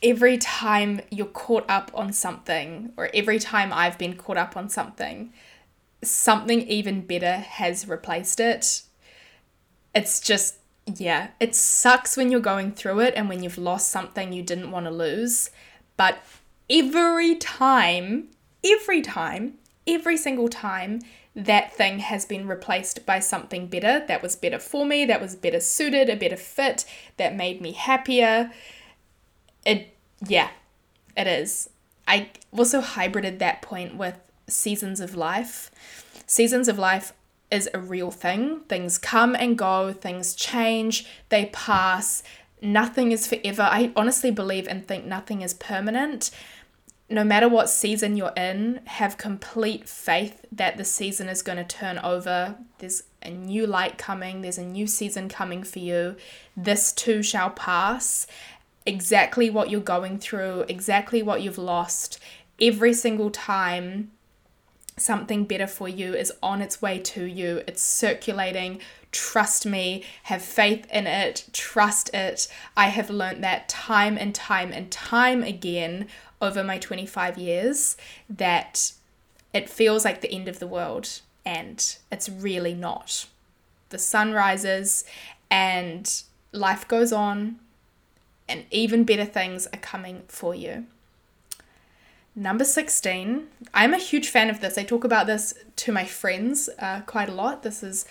[0.02, 4.68] Every time you're caught up on something, or every time I've been caught up on
[4.68, 5.32] something,
[6.02, 8.82] something even better has replaced it.
[9.94, 14.32] It's just, yeah, it sucks when you're going through it and when you've lost something
[14.32, 15.50] you didn't want to lose.
[15.96, 16.18] But
[16.68, 18.28] every time,
[18.64, 19.54] every time,
[19.86, 21.00] every single time,
[21.34, 25.34] that thing has been replaced by something better that was better for me, that was
[25.34, 26.84] better suited, a better fit,
[27.16, 28.50] that made me happier.
[29.66, 29.94] It,
[30.26, 30.48] yeah,
[31.16, 31.68] it is.
[32.08, 35.70] I also hybrided that point with seasons of life.
[36.26, 37.12] Seasons of life
[37.50, 38.60] is a real thing.
[38.68, 42.22] Things come and go, things change, they pass.
[42.62, 43.62] Nothing is forever.
[43.62, 46.30] I honestly believe and think nothing is permanent
[47.08, 51.64] no matter what season you're in, have complete faith that the season is going to
[51.64, 52.56] turn over.
[52.78, 56.16] There's a new light coming, there's a new season coming for you.
[56.56, 58.26] This too shall pass.
[58.86, 62.18] Exactly what you're going through, exactly what you've lost,
[62.60, 64.12] every single time
[64.96, 67.62] something better for you is on its way to you.
[67.66, 68.80] It's circulating.
[69.12, 72.48] Trust me, have faith in it, trust it.
[72.76, 76.08] I have learned that time and time and time again
[76.40, 77.96] over my 25 years
[78.28, 78.92] that
[79.52, 83.26] it feels like the end of the world and it's really not.
[83.90, 85.04] The sun rises
[85.50, 86.22] and
[86.52, 87.58] life goes on
[88.48, 90.86] and even better things are coming for you.
[92.38, 94.76] Number 16, I'm a huge fan of this.
[94.76, 97.62] I talk about this to my friends uh, quite a lot.
[97.62, 98.04] This is,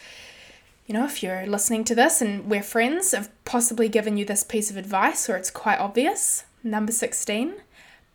[0.88, 4.44] you know, if you're listening to this and we're friends, I've possibly given you this
[4.44, 6.44] piece of advice or it's quite obvious.
[6.64, 7.54] Number 16,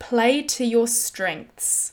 [0.00, 1.92] play to your strengths.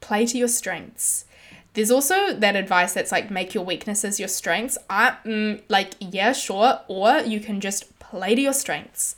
[0.00, 1.26] Play to your strengths.
[1.74, 4.78] There's also that advice that's like make your weaknesses your strengths.
[4.88, 9.14] I mm, like yeah, sure, or you can just play to your strengths.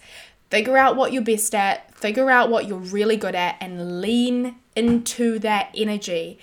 [0.51, 4.57] Figure out what you're best at, figure out what you're really good at and lean
[4.75, 6.39] into that energy.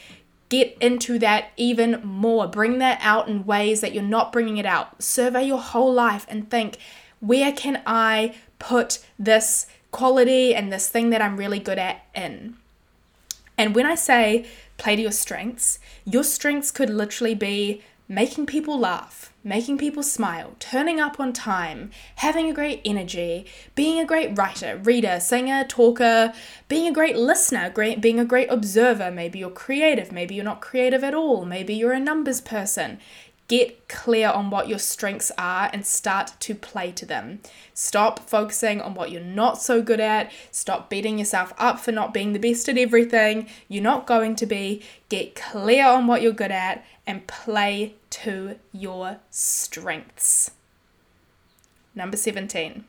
[0.49, 2.47] Get into that even more.
[2.47, 5.03] Bring that out in ways that you're not bringing it out.
[5.03, 6.77] Survey your whole life and think,
[7.19, 12.55] where can I put this quality and this thing that I'm really good at in.
[13.57, 14.45] And when I say
[14.77, 20.55] play to your strengths, your strengths could literally be making people laugh, making people smile,
[20.59, 23.45] turning up on time, having a great energy,
[23.75, 26.33] being a great writer, reader, singer, talker,
[26.69, 29.11] being a great listener, great being a great observer.
[29.11, 32.99] Maybe you're creative, maybe you're not creative at all, maybe you're a numbers person.
[33.47, 37.39] Get clear on what your strengths are and start to play to them.
[37.73, 40.31] Stop focusing on what you're not so good at.
[40.51, 43.47] Stop beating yourself up for not being the best at everything.
[43.69, 44.83] You're not going to be.
[45.07, 50.51] Get clear on what you're good at and play to your strengths.
[51.95, 52.83] Number 17.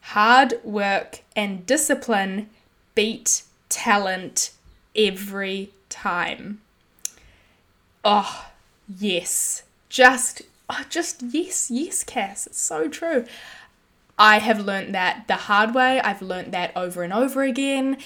[0.00, 2.50] Hard work and discipline
[2.96, 4.50] beat talent
[4.96, 6.60] every time.
[8.04, 8.49] Oh,
[8.98, 9.62] yes.
[9.88, 12.46] Just, oh, just yes, yes, Cass.
[12.46, 13.24] It's so true.
[14.18, 16.00] I have learned that the hard way.
[16.00, 17.96] I've learned that over and over again.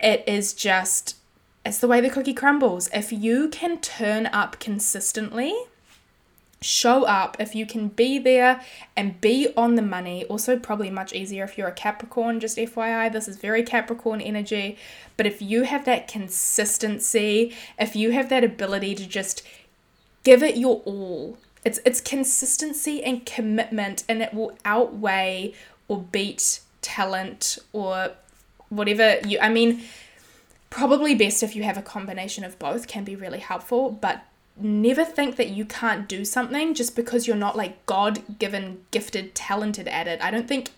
[0.00, 1.16] It is just,
[1.64, 2.88] it's the way the cookie crumbles.
[2.92, 5.54] If you can turn up consistently,
[6.60, 8.60] show up, if you can be there
[8.96, 13.12] and be on the money, also probably much easier if you're a Capricorn, just FYI,
[13.12, 14.78] this is very Capricorn energy.
[15.16, 19.42] But if you have that consistency, if you have that ability to just
[20.26, 21.38] give it your all.
[21.64, 25.54] It's it's consistency and commitment and it will outweigh
[25.86, 28.10] or beat talent or
[28.68, 29.82] whatever you I mean
[30.68, 34.24] probably best if you have a combination of both can be really helpful, but
[34.56, 39.32] never think that you can't do something just because you're not like God given, gifted,
[39.34, 40.20] talented at it.
[40.20, 40.72] I don't think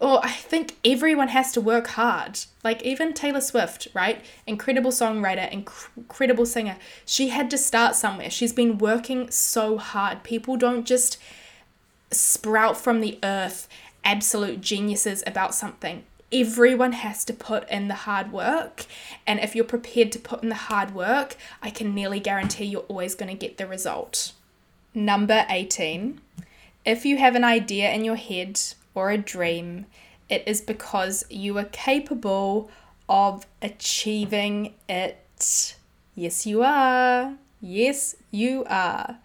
[0.00, 2.40] or I think everyone has to work hard.
[2.64, 4.24] Like even Taylor Swift, right?
[4.46, 6.76] Incredible songwriter, incredible singer.
[7.04, 8.30] She had to start somewhere.
[8.30, 10.22] She's been working so hard.
[10.22, 11.18] People don't just
[12.10, 13.68] sprout from the earth
[14.02, 16.04] absolute geniuses about something.
[16.32, 18.86] Everyone has to put in the hard work.
[19.26, 22.82] And if you're prepared to put in the hard work, I can nearly guarantee you're
[22.82, 24.32] always going to get the result.
[24.94, 26.20] Number 18.
[26.86, 28.58] If you have an idea in your head
[28.94, 29.86] or a dream,
[30.28, 32.70] it is because you are capable
[33.08, 35.76] of achieving it.
[36.14, 37.34] Yes, you are.
[37.60, 39.18] Yes, you are.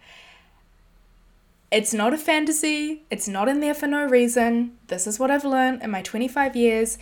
[1.72, 3.04] It's not a fantasy.
[3.10, 4.78] It's not in there for no reason.
[4.88, 6.98] This is what I've learned in my 25 years.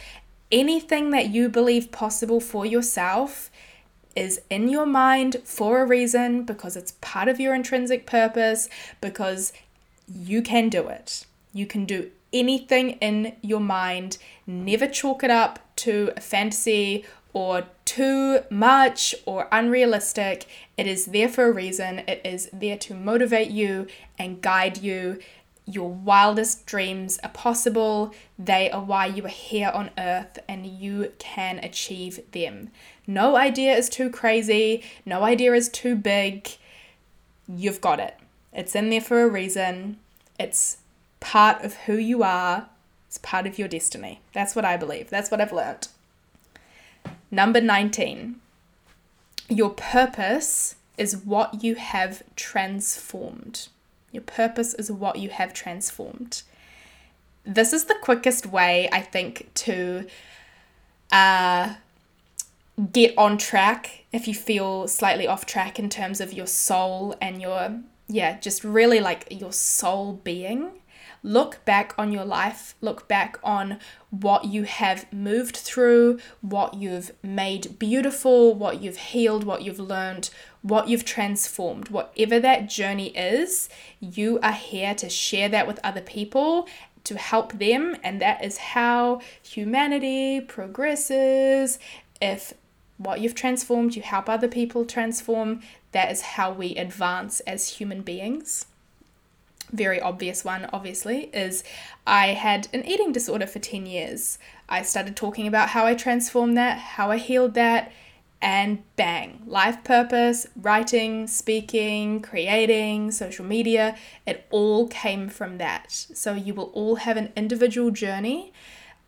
[0.52, 3.50] Anything that you believe possible for yourself,
[4.16, 8.70] is in your mind for a reason because it's part of your intrinsic purpose,
[9.02, 9.54] because
[10.08, 11.26] you can do it.
[11.54, 14.18] You can do anything in your mind.
[14.48, 20.46] Never chalk it up to a fantasy or too much or unrealistic.
[20.78, 22.00] It is there for a reason.
[22.08, 25.20] It is there to motivate you and guide you.
[25.66, 28.14] Your wildest dreams are possible.
[28.38, 32.70] They are why you are here on earth and you can achieve them.
[33.08, 34.84] No idea is too crazy.
[35.06, 36.50] No idea is too big.
[37.48, 38.18] You've got it.
[38.52, 39.98] It's in there for a reason.
[40.40, 40.78] It's
[41.24, 42.68] part of who you are.
[43.08, 44.20] It's part of your destiny.
[44.34, 45.10] That's what I believe.
[45.10, 45.88] That's what I've learned.
[47.32, 48.36] Number 19.
[49.48, 53.70] Your purpose is what you have transformed.
[54.12, 56.44] Your purpose is what you have transformed.
[57.46, 60.06] This is the quickest way, I think, to
[61.12, 61.76] uh,
[62.92, 67.42] get on track if you feel slightly off track in terms of your soul and
[67.42, 70.72] your, yeah, just really like your soul being.
[71.26, 77.12] Look back on your life, look back on what you have moved through, what you've
[77.24, 80.30] made beautiful, what you've healed, what you've learned,
[80.62, 81.88] what you've transformed.
[81.88, 83.70] Whatever that journey is,
[84.02, 86.68] you are here to share that with other people
[87.06, 91.80] to help them, and that is how humanity progresses.
[92.22, 92.54] If
[92.98, 95.62] what you've transformed, you help other people transform,
[95.94, 98.66] that is how we advance as human beings
[99.74, 101.64] very obvious one, obviously, is
[102.08, 104.38] I had an eating disorder for 10 years.
[104.70, 107.92] I started talking about how I transformed that, how I healed that,
[108.42, 113.96] and bang, life purpose, writing, speaking, creating, social media,
[114.28, 115.92] it all came from that.
[115.92, 118.52] So you will all have an individual journey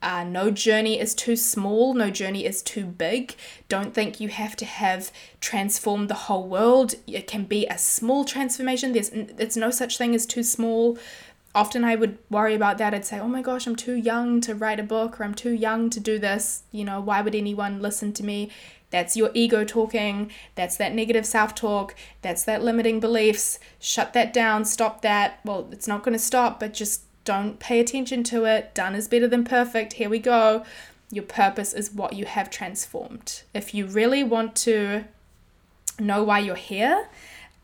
[0.05, 3.35] uh, no journey is too small, no journey is too big.
[3.67, 6.93] Don't think you have to have transformed the whole world.
[7.07, 8.93] It can be a small transformation.
[8.93, 10.99] There's, there's no such thing as too small.
[11.55, 12.93] Often I would worry about that.
[12.93, 15.53] I'd say, oh my gosh, I'm too young to write a book, or I'm too
[15.53, 16.63] young to do this.
[16.71, 18.51] You know, why would anyone listen to me?
[18.91, 20.29] That's your ego talking.
[20.53, 21.95] That's that negative self talk.
[22.21, 23.57] That's that limiting beliefs.
[23.79, 24.65] Shut that down.
[24.65, 25.39] Stop that.
[25.43, 28.73] Well, it's not going to stop, but just don't pay attention to it.
[28.73, 29.93] Done is better than perfect.
[29.93, 30.63] Here we go.
[31.11, 33.43] Your purpose is what you have transformed.
[33.53, 35.03] If you really want to
[35.99, 37.09] know why you're here,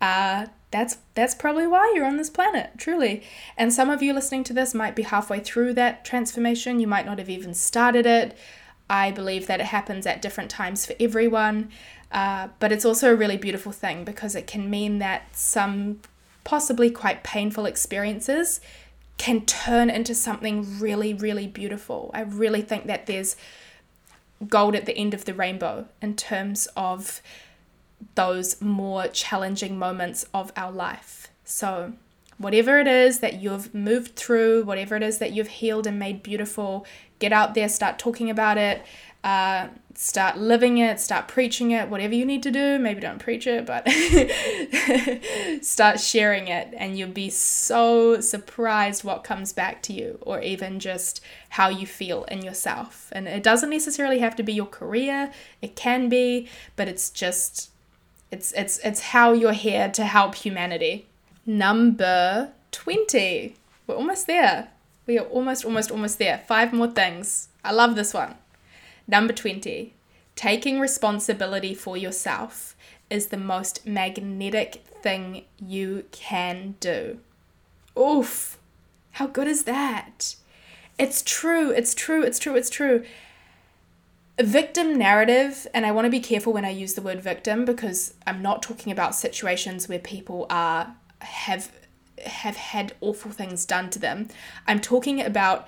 [0.01, 3.23] uh, that's that's probably why you're on this planet, truly.
[3.57, 6.79] And some of you listening to this might be halfway through that transformation.
[6.79, 8.37] You might not have even started it.
[8.89, 11.69] I believe that it happens at different times for everyone.
[12.11, 15.99] Uh, but it's also a really beautiful thing because it can mean that some
[16.43, 18.59] possibly quite painful experiences
[19.21, 22.09] can turn into something really, really beautiful.
[22.11, 23.35] I really think that there's
[24.47, 27.21] gold at the end of the rainbow in terms of
[28.15, 31.27] those more challenging moments of our life.
[31.45, 31.93] So,
[32.39, 36.23] whatever it is that you've moved through, whatever it is that you've healed and made
[36.23, 36.87] beautiful,
[37.19, 38.81] get out there, start talking about it,
[39.23, 42.79] uh, start living it, start preaching it, whatever you need to do.
[42.79, 43.87] Maybe don't preach it, but
[45.63, 50.79] start sharing it, and you'll be so surprised what comes back to you, or even
[50.79, 53.09] just how you feel in yourself.
[53.11, 57.69] And it doesn't necessarily have to be your career, it can be, but it's just.
[58.31, 61.05] It's, it's, it's how you're here to help humanity.
[61.45, 63.55] Number 20.
[63.85, 64.69] We're almost there.
[65.05, 66.41] We are almost, almost, almost there.
[66.47, 67.49] Five more things.
[67.61, 68.35] I love this one.
[69.07, 69.93] Number 20,
[70.35, 72.75] taking responsibility for yourself
[73.09, 77.19] is the most magnetic thing you can do.
[77.97, 78.57] Oof,
[79.11, 80.35] how good is that?
[80.97, 83.03] It's true, it's true, it's true, it's true.
[84.37, 87.65] A victim narrative, and I want to be careful when I use the word victim
[87.65, 91.71] because I'm not talking about situations where people are have
[92.25, 94.29] have had awful things done to them.
[94.67, 95.67] I'm talking about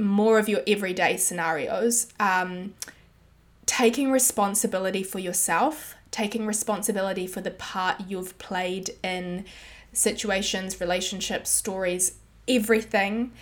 [0.00, 2.08] more of your everyday scenarios.
[2.18, 2.74] Um,
[3.66, 9.44] taking responsibility for yourself, taking responsibility for the part you've played in
[9.92, 12.14] situations, relationships, stories,
[12.48, 13.32] everything.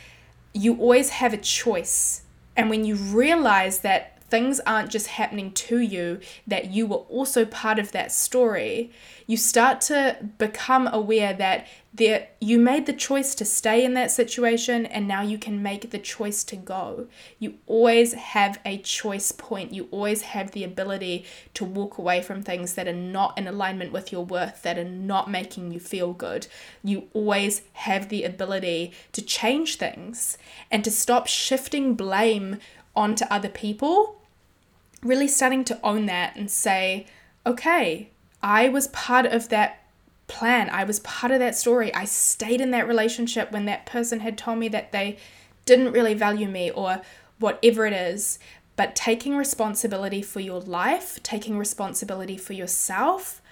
[0.52, 2.22] You always have a choice.
[2.56, 7.45] And when you realize that things aren't just happening to you, that you were also
[7.45, 8.93] part of that story,
[9.26, 14.11] you start to become aware that there you made the choice to stay in that
[14.11, 17.07] situation and now you can make the choice to go.
[17.39, 19.72] You always have a choice point.
[19.72, 21.24] You always have the ability
[21.55, 24.85] to walk away from things that are not in alignment with your worth, that are
[24.85, 26.47] not making you feel good.
[26.85, 30.39] You always have the ability to change things
[30.70, 32.59] and to stop shifting blame
[32.95, 34.17] onto other people
[35.03, 37.07] really starting to own that and say,
[37.46, 38.11] okay,
[38.42, 39.84] I was part of that
[40.26, 40.68] plan.
[40.70, 41.92] I was part of that story.
[41.94, 45.18] I stayed in that relationship when that person had told me that they
[45.64, 47.01] didn't really value me or
[47.38, 48.38] whatever it is.
[48.76, 53.42] But taking responsibility for your life, taking responsibility for yourself,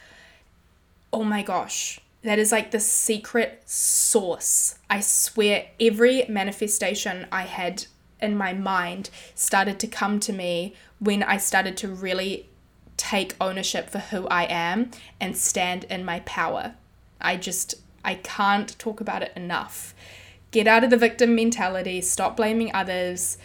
[1.13, 4.79] oh my gosh, that is like the secret source.
[4.89, 7.87] I swear, every manifestation I had
[8.21, 12.49] in my mind started to come to me when I started to really
[12.97, 14.91] take ownership for who I am
[15.21, 16.75] and stand in my power.
[17.21, 17.75] I just,
[18.05, 19.95] I can't talk about it enough.
[20.51, 23.37] Get out of the victim mentality, stop blaming others.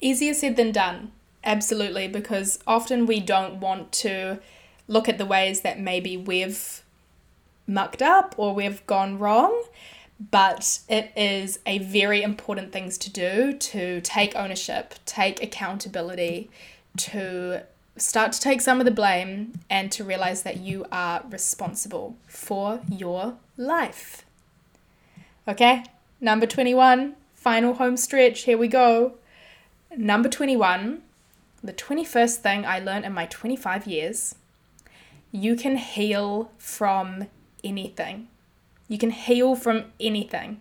[0.00, 1.12] Easier said than done,
[1.42, 4.40] absolutely, because often we don't want to
[4.86, 6.82] look at the ways that maybe we've
[7.66, 9.64] mucked up or we've gone wrong
[10.18, 16.50] but it is a very important thing to do to take ownership, take accountability,
[16.96, 17.62] to
[17.96, 22.80] start to take some of the blame and to realize that you are responsible for
[22.90, 24.24] your life.
[25.46, 25.84] Okay,
[26.20, 28.42] number 21, final home stretch.
[28.42, 29.14] Here we go.
[29.96, 31.02] Number 21,
[31.62, 34.34] the 21st thing I learned in my 25 years
[35.32, 37.26] you can heal from
[37.62, 38.28] anything.
[38.88, 40.60] You can heal from anything.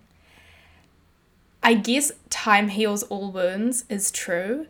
[1.64, 4.68] I guess time heals all wounds is true.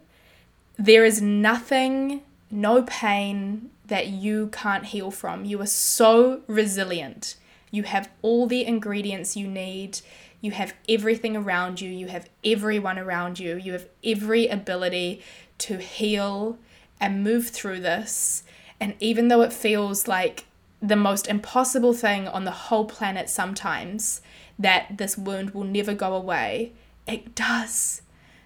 [0.77, 5.45] There is nothing no pain that you can't heal from.
[5.45, 7.35] You are so resilient.
[7.71, 9.99] You have all the ingredients you need.
[10.41, 11.89] You have everything around you.
[11.89, 13.57] You have everyone around you.
[13.57, 15.21] You have every ability
[15.59, 16.57] to heal
[16.99, 18.43] and move through this.
[18.79, 20.45] And even though it feels like
[20.81, 24.21] the most impossible thing on the whole planet sometimes,
[24.59, 26.71] that this wound will never go away,
[27.07, 28.01] it does.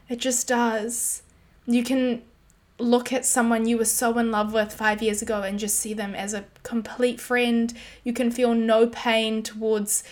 [0.10, 1.24] It just does.
[1.66, 2.22] You can
[2.80, 5.94] look at someone you were so in love with five years ago and just see
[5.94, 7.74] them as a complete friend.
[8.04, 10.04] You can feel no pain towards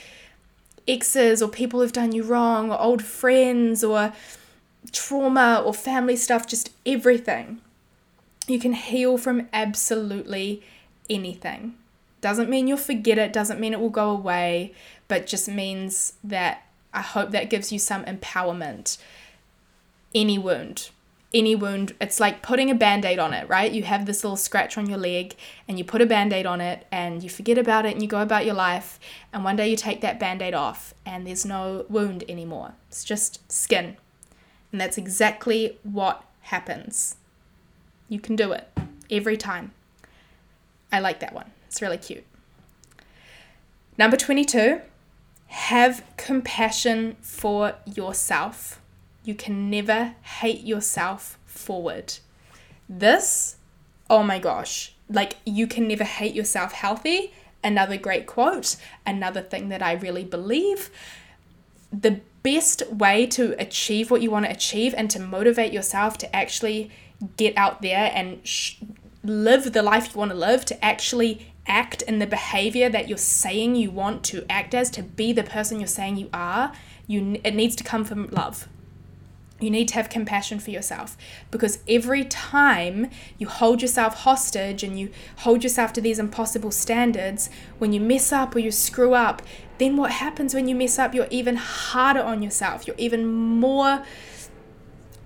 [0.87, 4.13] exes or people who've done you wrong or old friends or
[4.91, 7.59] trauma or family stuff, just everything.
[8.47, 10.63] You can heal from absolutely
[11.09, 11.75] anything.
[12.21, 14.73] Doesn't mean you'll forget it, doesn't mean it will go away,
[15.07, 16.63] but just means that
[16.93, 18.97] I hope that gives you some empowerment.
[20.13, 20.89] Any wound,
[21.33, 23.71] any wound, it's like putting a band aid on it, right?
[23.71, 25.35] You have this little scratch on your leg
[25.67, 28.07] and you put a band aid on it and you forget about it and you
[28.07, 28.99] go about your life.
[29.31, 32.73] And one day you take that band aid off and there's no wound anymore.
[32.87, 33.97] It's just skin.
[34.71, 37.15] And that's exactly what happens.
[38.07, 38.67] You can do it
[39.11, 39.71] every time.
[40.91, 42.25] I like that one, it's really cute.
[43.97, 44.81] Number 22,
[45.47, 48.79] have compassion for yourself
[49.23, 52.15] you can never hate yourself forward.
[52.89, 53.57] This,
[54.09, 57.31] oh my gosh, like you can never hate yourself healthy.
[57.63, 60.89] Another great quote, another thing that I really believe.
[61.91, 66.35] The best way to achieve what you want to achieve and to motivate yourself to
[66.35, 66.89] actually
[67.35, 68.77] get out there and sh-
[69.23, 73.17] live the life you want to live, to actually act in the behavior that you're
[73.17, 76.73] saying you want to act as, to be the person you're saying you are,
[77.07, 78.67] you it needs to come from love.
[79.61, 81.17] You need to have compassion for yourself
[81.51, 87.49] because every time you hold yourself hostage and you hold yourself to these impossible standards,
[87.77, 89.41] when you mess up or you screw up,
[89.77, 91.13] then what happens when you mess up?
[91.13, 92.87] You're even harder on yourself.
[92.87, 94.03] You're even more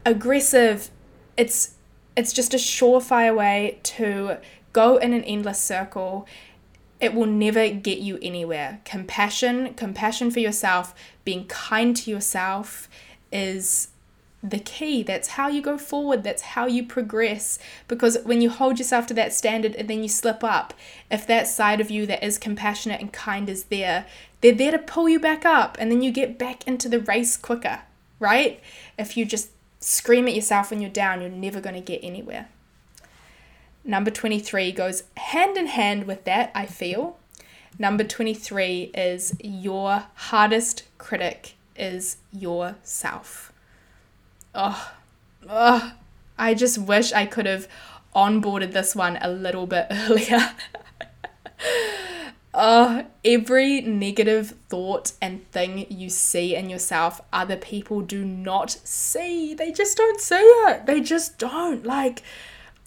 [0.06, 0.89] aggressive.
[1.38, 1.76] It's
[2.16, 4.39] it's just a surefire way to
[4.74, 6.28] go in an endless circle.
[6.99, 8.82] It will never get you anywhere.
[8.86, 10.93] Compassion, compassion for yourself,
[11.24, 12.89] being kind to yourself
[13.32, 13.89] is
[14.43, 15.03] the key.
[15.03, 16.24] That's how you go forward.
[16.24, 17.57] That's how you progress.
[17.88, 20.74] Because when you hold yourself to that standard and then you slip up,
[21.09, 24.05] if that side of you that is compassionate and kind is there,
[24.41, 27.38] they're there to pull you back up and then you get back into the race
[27.38, 27.84] quicker,
[28.19, 28.59] right?
[28.97, 29.49] If you just
[29.80, 32.49] scream at yourself when you're down, you're never going to get anywhere.
[33.86, 37.18] Number 23 goes hand in hand with that, I feel.
[37.78, 43.54] Number 23 is your hardest critic is yourself
[44.56, 44.94] oh,
[45.50, 45.94] oh,
[46.38, 47.68] I just wish I could have
[48.16, 50.52] onboarded this one a little bit earlier.
[52.54, 59.54] oh, every negative thought and thing you see in yourself, other people do not see.
[59.54, 60.86] They just don't see it.
[60.86, 61.86] They just don't.
[61.86, 62.22] Like,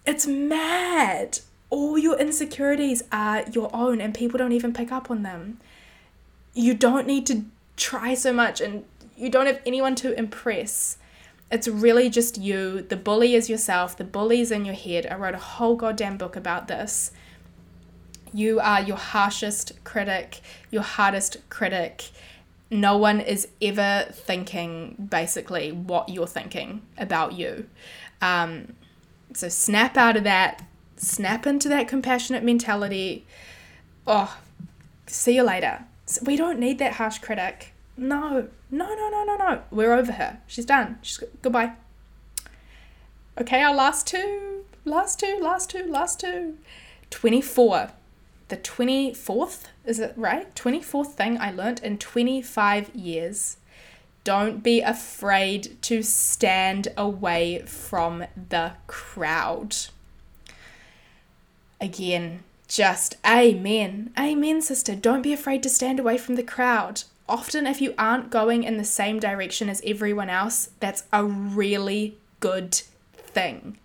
[0.07, 1.41] it's mad.
[1.69, 5.59] All your insecurities are your own, and people don't even pick up on them.
[6.55, 7.45] You don't need to
[7.77, 8.85] try so much, and
[9.17, 10.99] you don't have anyone to impress
[11.51, 12.83] it's really just you.
[12.83, 13.97] The bully is yourself.
[13.97, 15.07] The bully is in your head.
[15.07, 17.13] I wrote a whole goddamn book about this.
[18.33, 20.41] You are your harshest critic,
[20.71, 22.11] your hardest critic.
[22.71, 27.69] No one is ever thinking basically what you're thinking about you.
[28.21, 28.75] Um,
[29.35, 30.63] so snap out of that,
[30.97, 33.27] snap into that compassionate mentality.
[34.07, 34.39] Oh,
[35.07, 35.85] see you later.
[36.23, 37.73] We don't need that harsh critic.
[37.97, 39.63] No, no, no, no, no, no.
[39.71, 40.39] We're over her.
[40.47, 40.99] She's done.
[41.03, 41.73] She's goodbye.
[43.39, 46.59] Okay, our last two, last two, last two, last two.
[47.11, 47.91] 24.
[48.49, 50.55] The 24th, is it right?
[50.55, 53.57] 24th thing I learnt in 25 years.
[54.27, 59.77] Don't be afraid to stand away from the crowd.
[61.81, 64.13] Again, just amen.
[64.19, 64.97] Amen, sister.
[64.97, 67.05] Don't be afraid to stand away from the crowd.
[67.29, 72.19] Often, if you aren't going in the same direction as everyone else, that's a really
[72.41, 72.75] good
[73.15, 73.79] thing.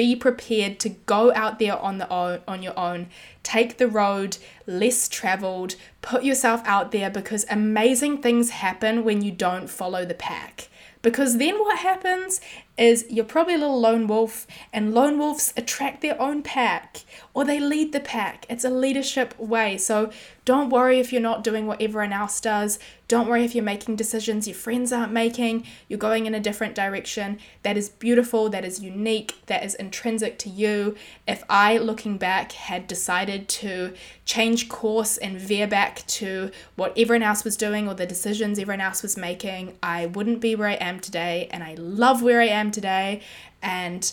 [0.00, 3.08] Be prepared to go out there on the own, on your own.
[3.42, 5.74] Take the road less traveled.
[6.00, 10.70] Put yourself out there because amazing things happen when you don't follow the pack.
[11.02, 12.40] Because then what happens
[12.80, 17.04] is you're probably a little lone wolf, and lone wolves attract their own pack
[17.34, 18.46] or they lead the pack.
[18.48, 19.76] It's a leadership way.
[19.76, 20.10] So
[20.44, 22.78] don't worry if you're not doing what everyone else does.
[23.06, 25.66] Don't worry if you're making decisions your friends aren't making.
[25.88, 27.38] You're going in a different direction.
[27.62, 30.96] That is beautiful, that is unique, that is intrinsic to you.
[31.26, 37.22] If I, looking back, had decided to change course and veer back to what everyone
[37.22, 40.74] else was doing or the decisions everyone else was making, I wouldn't be where I
[40.74, 41.48] am today.
[41.52, 43.22] And I love where I am today.
[43.62, 44.10] And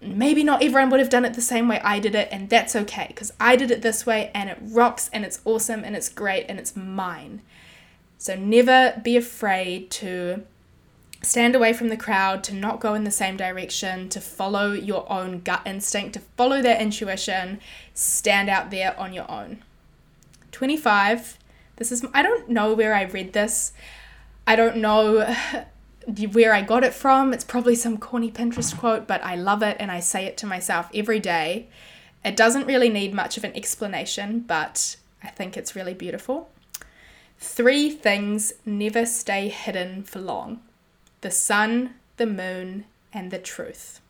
[0.00, 2.74] maybe not everyone would have done it the same way I did it, and that's
[2.74, 6.08] okay because I did it this way and it rocks and it's awesome and it's
[6.08, 7.42] great and it's mine.
[8.18, 10.44] So never be afraid to
[11.22, 15.10] stand away from the crowd, to not go in the same direction, to follow your
[15.12, 17.60] own gut instinct, to follow that intuition,
[17.94, 19.62] stand out there on your own.
[20.52, 21.38] 25.
[21.76, 23.72] This is, I don't know where I read this.
[24.46, 25.34] I don't know
[26.06, 27.32] where I got it from.
[27.32, 30.46] It's probably some corny Pinterest quote, but I love it and I say it to
[30.46, 31.68] myself every day.
[32.24, 36.50] It doesn't really need much of an explanation, but I think it's really beautiful.
[37.38, 40.60] Three things never stay hidden for long
[41.22, 44.00] the sun, the moon, and the truth.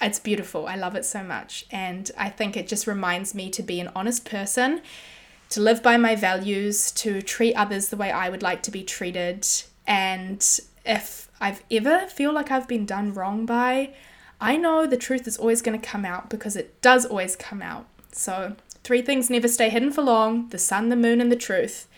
[0.00, 0.66] It's beautiful.
[0.66, 1.66] I love it so much.
[1.70, 4.80] And I think it just reminds me to be an honest person,
[5.50, 8.82] to live by my values, to treat others the way I would like to be
[8.82, 9.46] treated,
[9.90, 13.92] and if I've ever feel like I've been done wrong by,
[14.40, 17.60] I know the truth is always going to come out because it does always come
[17.60, 17.86] out.
[18.12, 21.88] So, three things never stay hidden for long the sun, the moon, and the truth.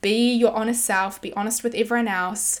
[0.00, 2.60] Be your honest self, be honest with everyone else,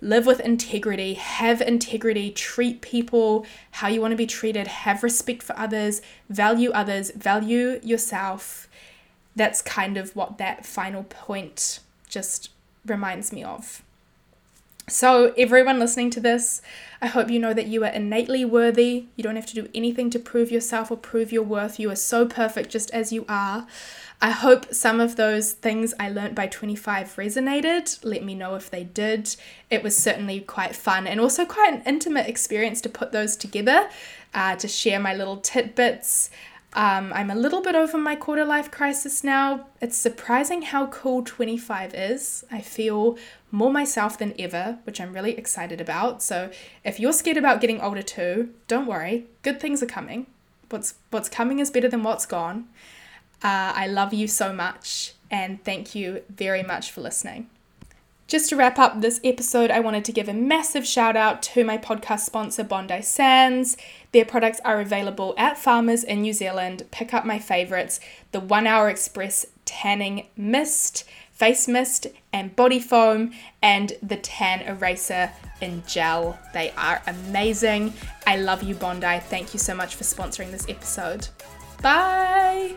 [0.00, 5.42] live with integrity, have integrity, treat people how you want to be treated, have respect
[5.42, 8.66] for others, value others, value yourself.
[9.36, 12.48] That's kind of what that final point just
[12.86, 13.82] reminds me of.
[14.92, 16.60] So, everyone listening to this,
[17.00, 19.06] I hope you know that you are innately worthy.
[19.16, 21.80] You don't have to do anything to prove yourself or prove your worth.
[21.80, 23.66] You are so perfect just as you are.
[24.20, 28.04] I hope some of those things I learnt by 25 resonated.
[28.04, 29.34] Let me know if they did.
[29.70, 33.88] It was certainly quite fun and also quite an intimate experience to put those together,
[34.34, 36.28] uh, to share my little tidbits.
[36.74, 39.66] Um, I'm a little bit over my quarter life crisis now.
[39.82, 42.44] It's surprising how cool 25 is.
[42.50, 43.18] I feel
[43.52, 46.22] more myself than ever, which I'm really excited about.
[46.22, 46.50] So
[46.84, 49.26] if you're scared about getting older too, don't worry.
[49.42, 50.26] Good things are coming.
[50.70, 52.68] What's what's coming is better than what's gone.
[53.44, 57.50] Uh, I love you so much, and thank you very much for listening.
[58.28, 61.64] Just to wrap up this episode, I wanted to give a massive shout out to
[61.64, 63.76] my podcast sponsor, Bondi Sands.
[64.12, 66.84] Their products are available at Farmers in New Zealand.
[66.90, 68.00] Pick up my favorites
[68.30, 71.04] the One Hour Express Tanning Mist,
[71.42, 73.32] Face Mist, and Body Foam,
[73.62, 76.38] and the Tan Eraser in Gel.
[76.54, 77.94] They are amazing.
[78.28, 79.18] I love you, Bondi.
[79.18, 81.26] Thank you so much for sponsoring this episode.
[81.82, 82.76] Bye.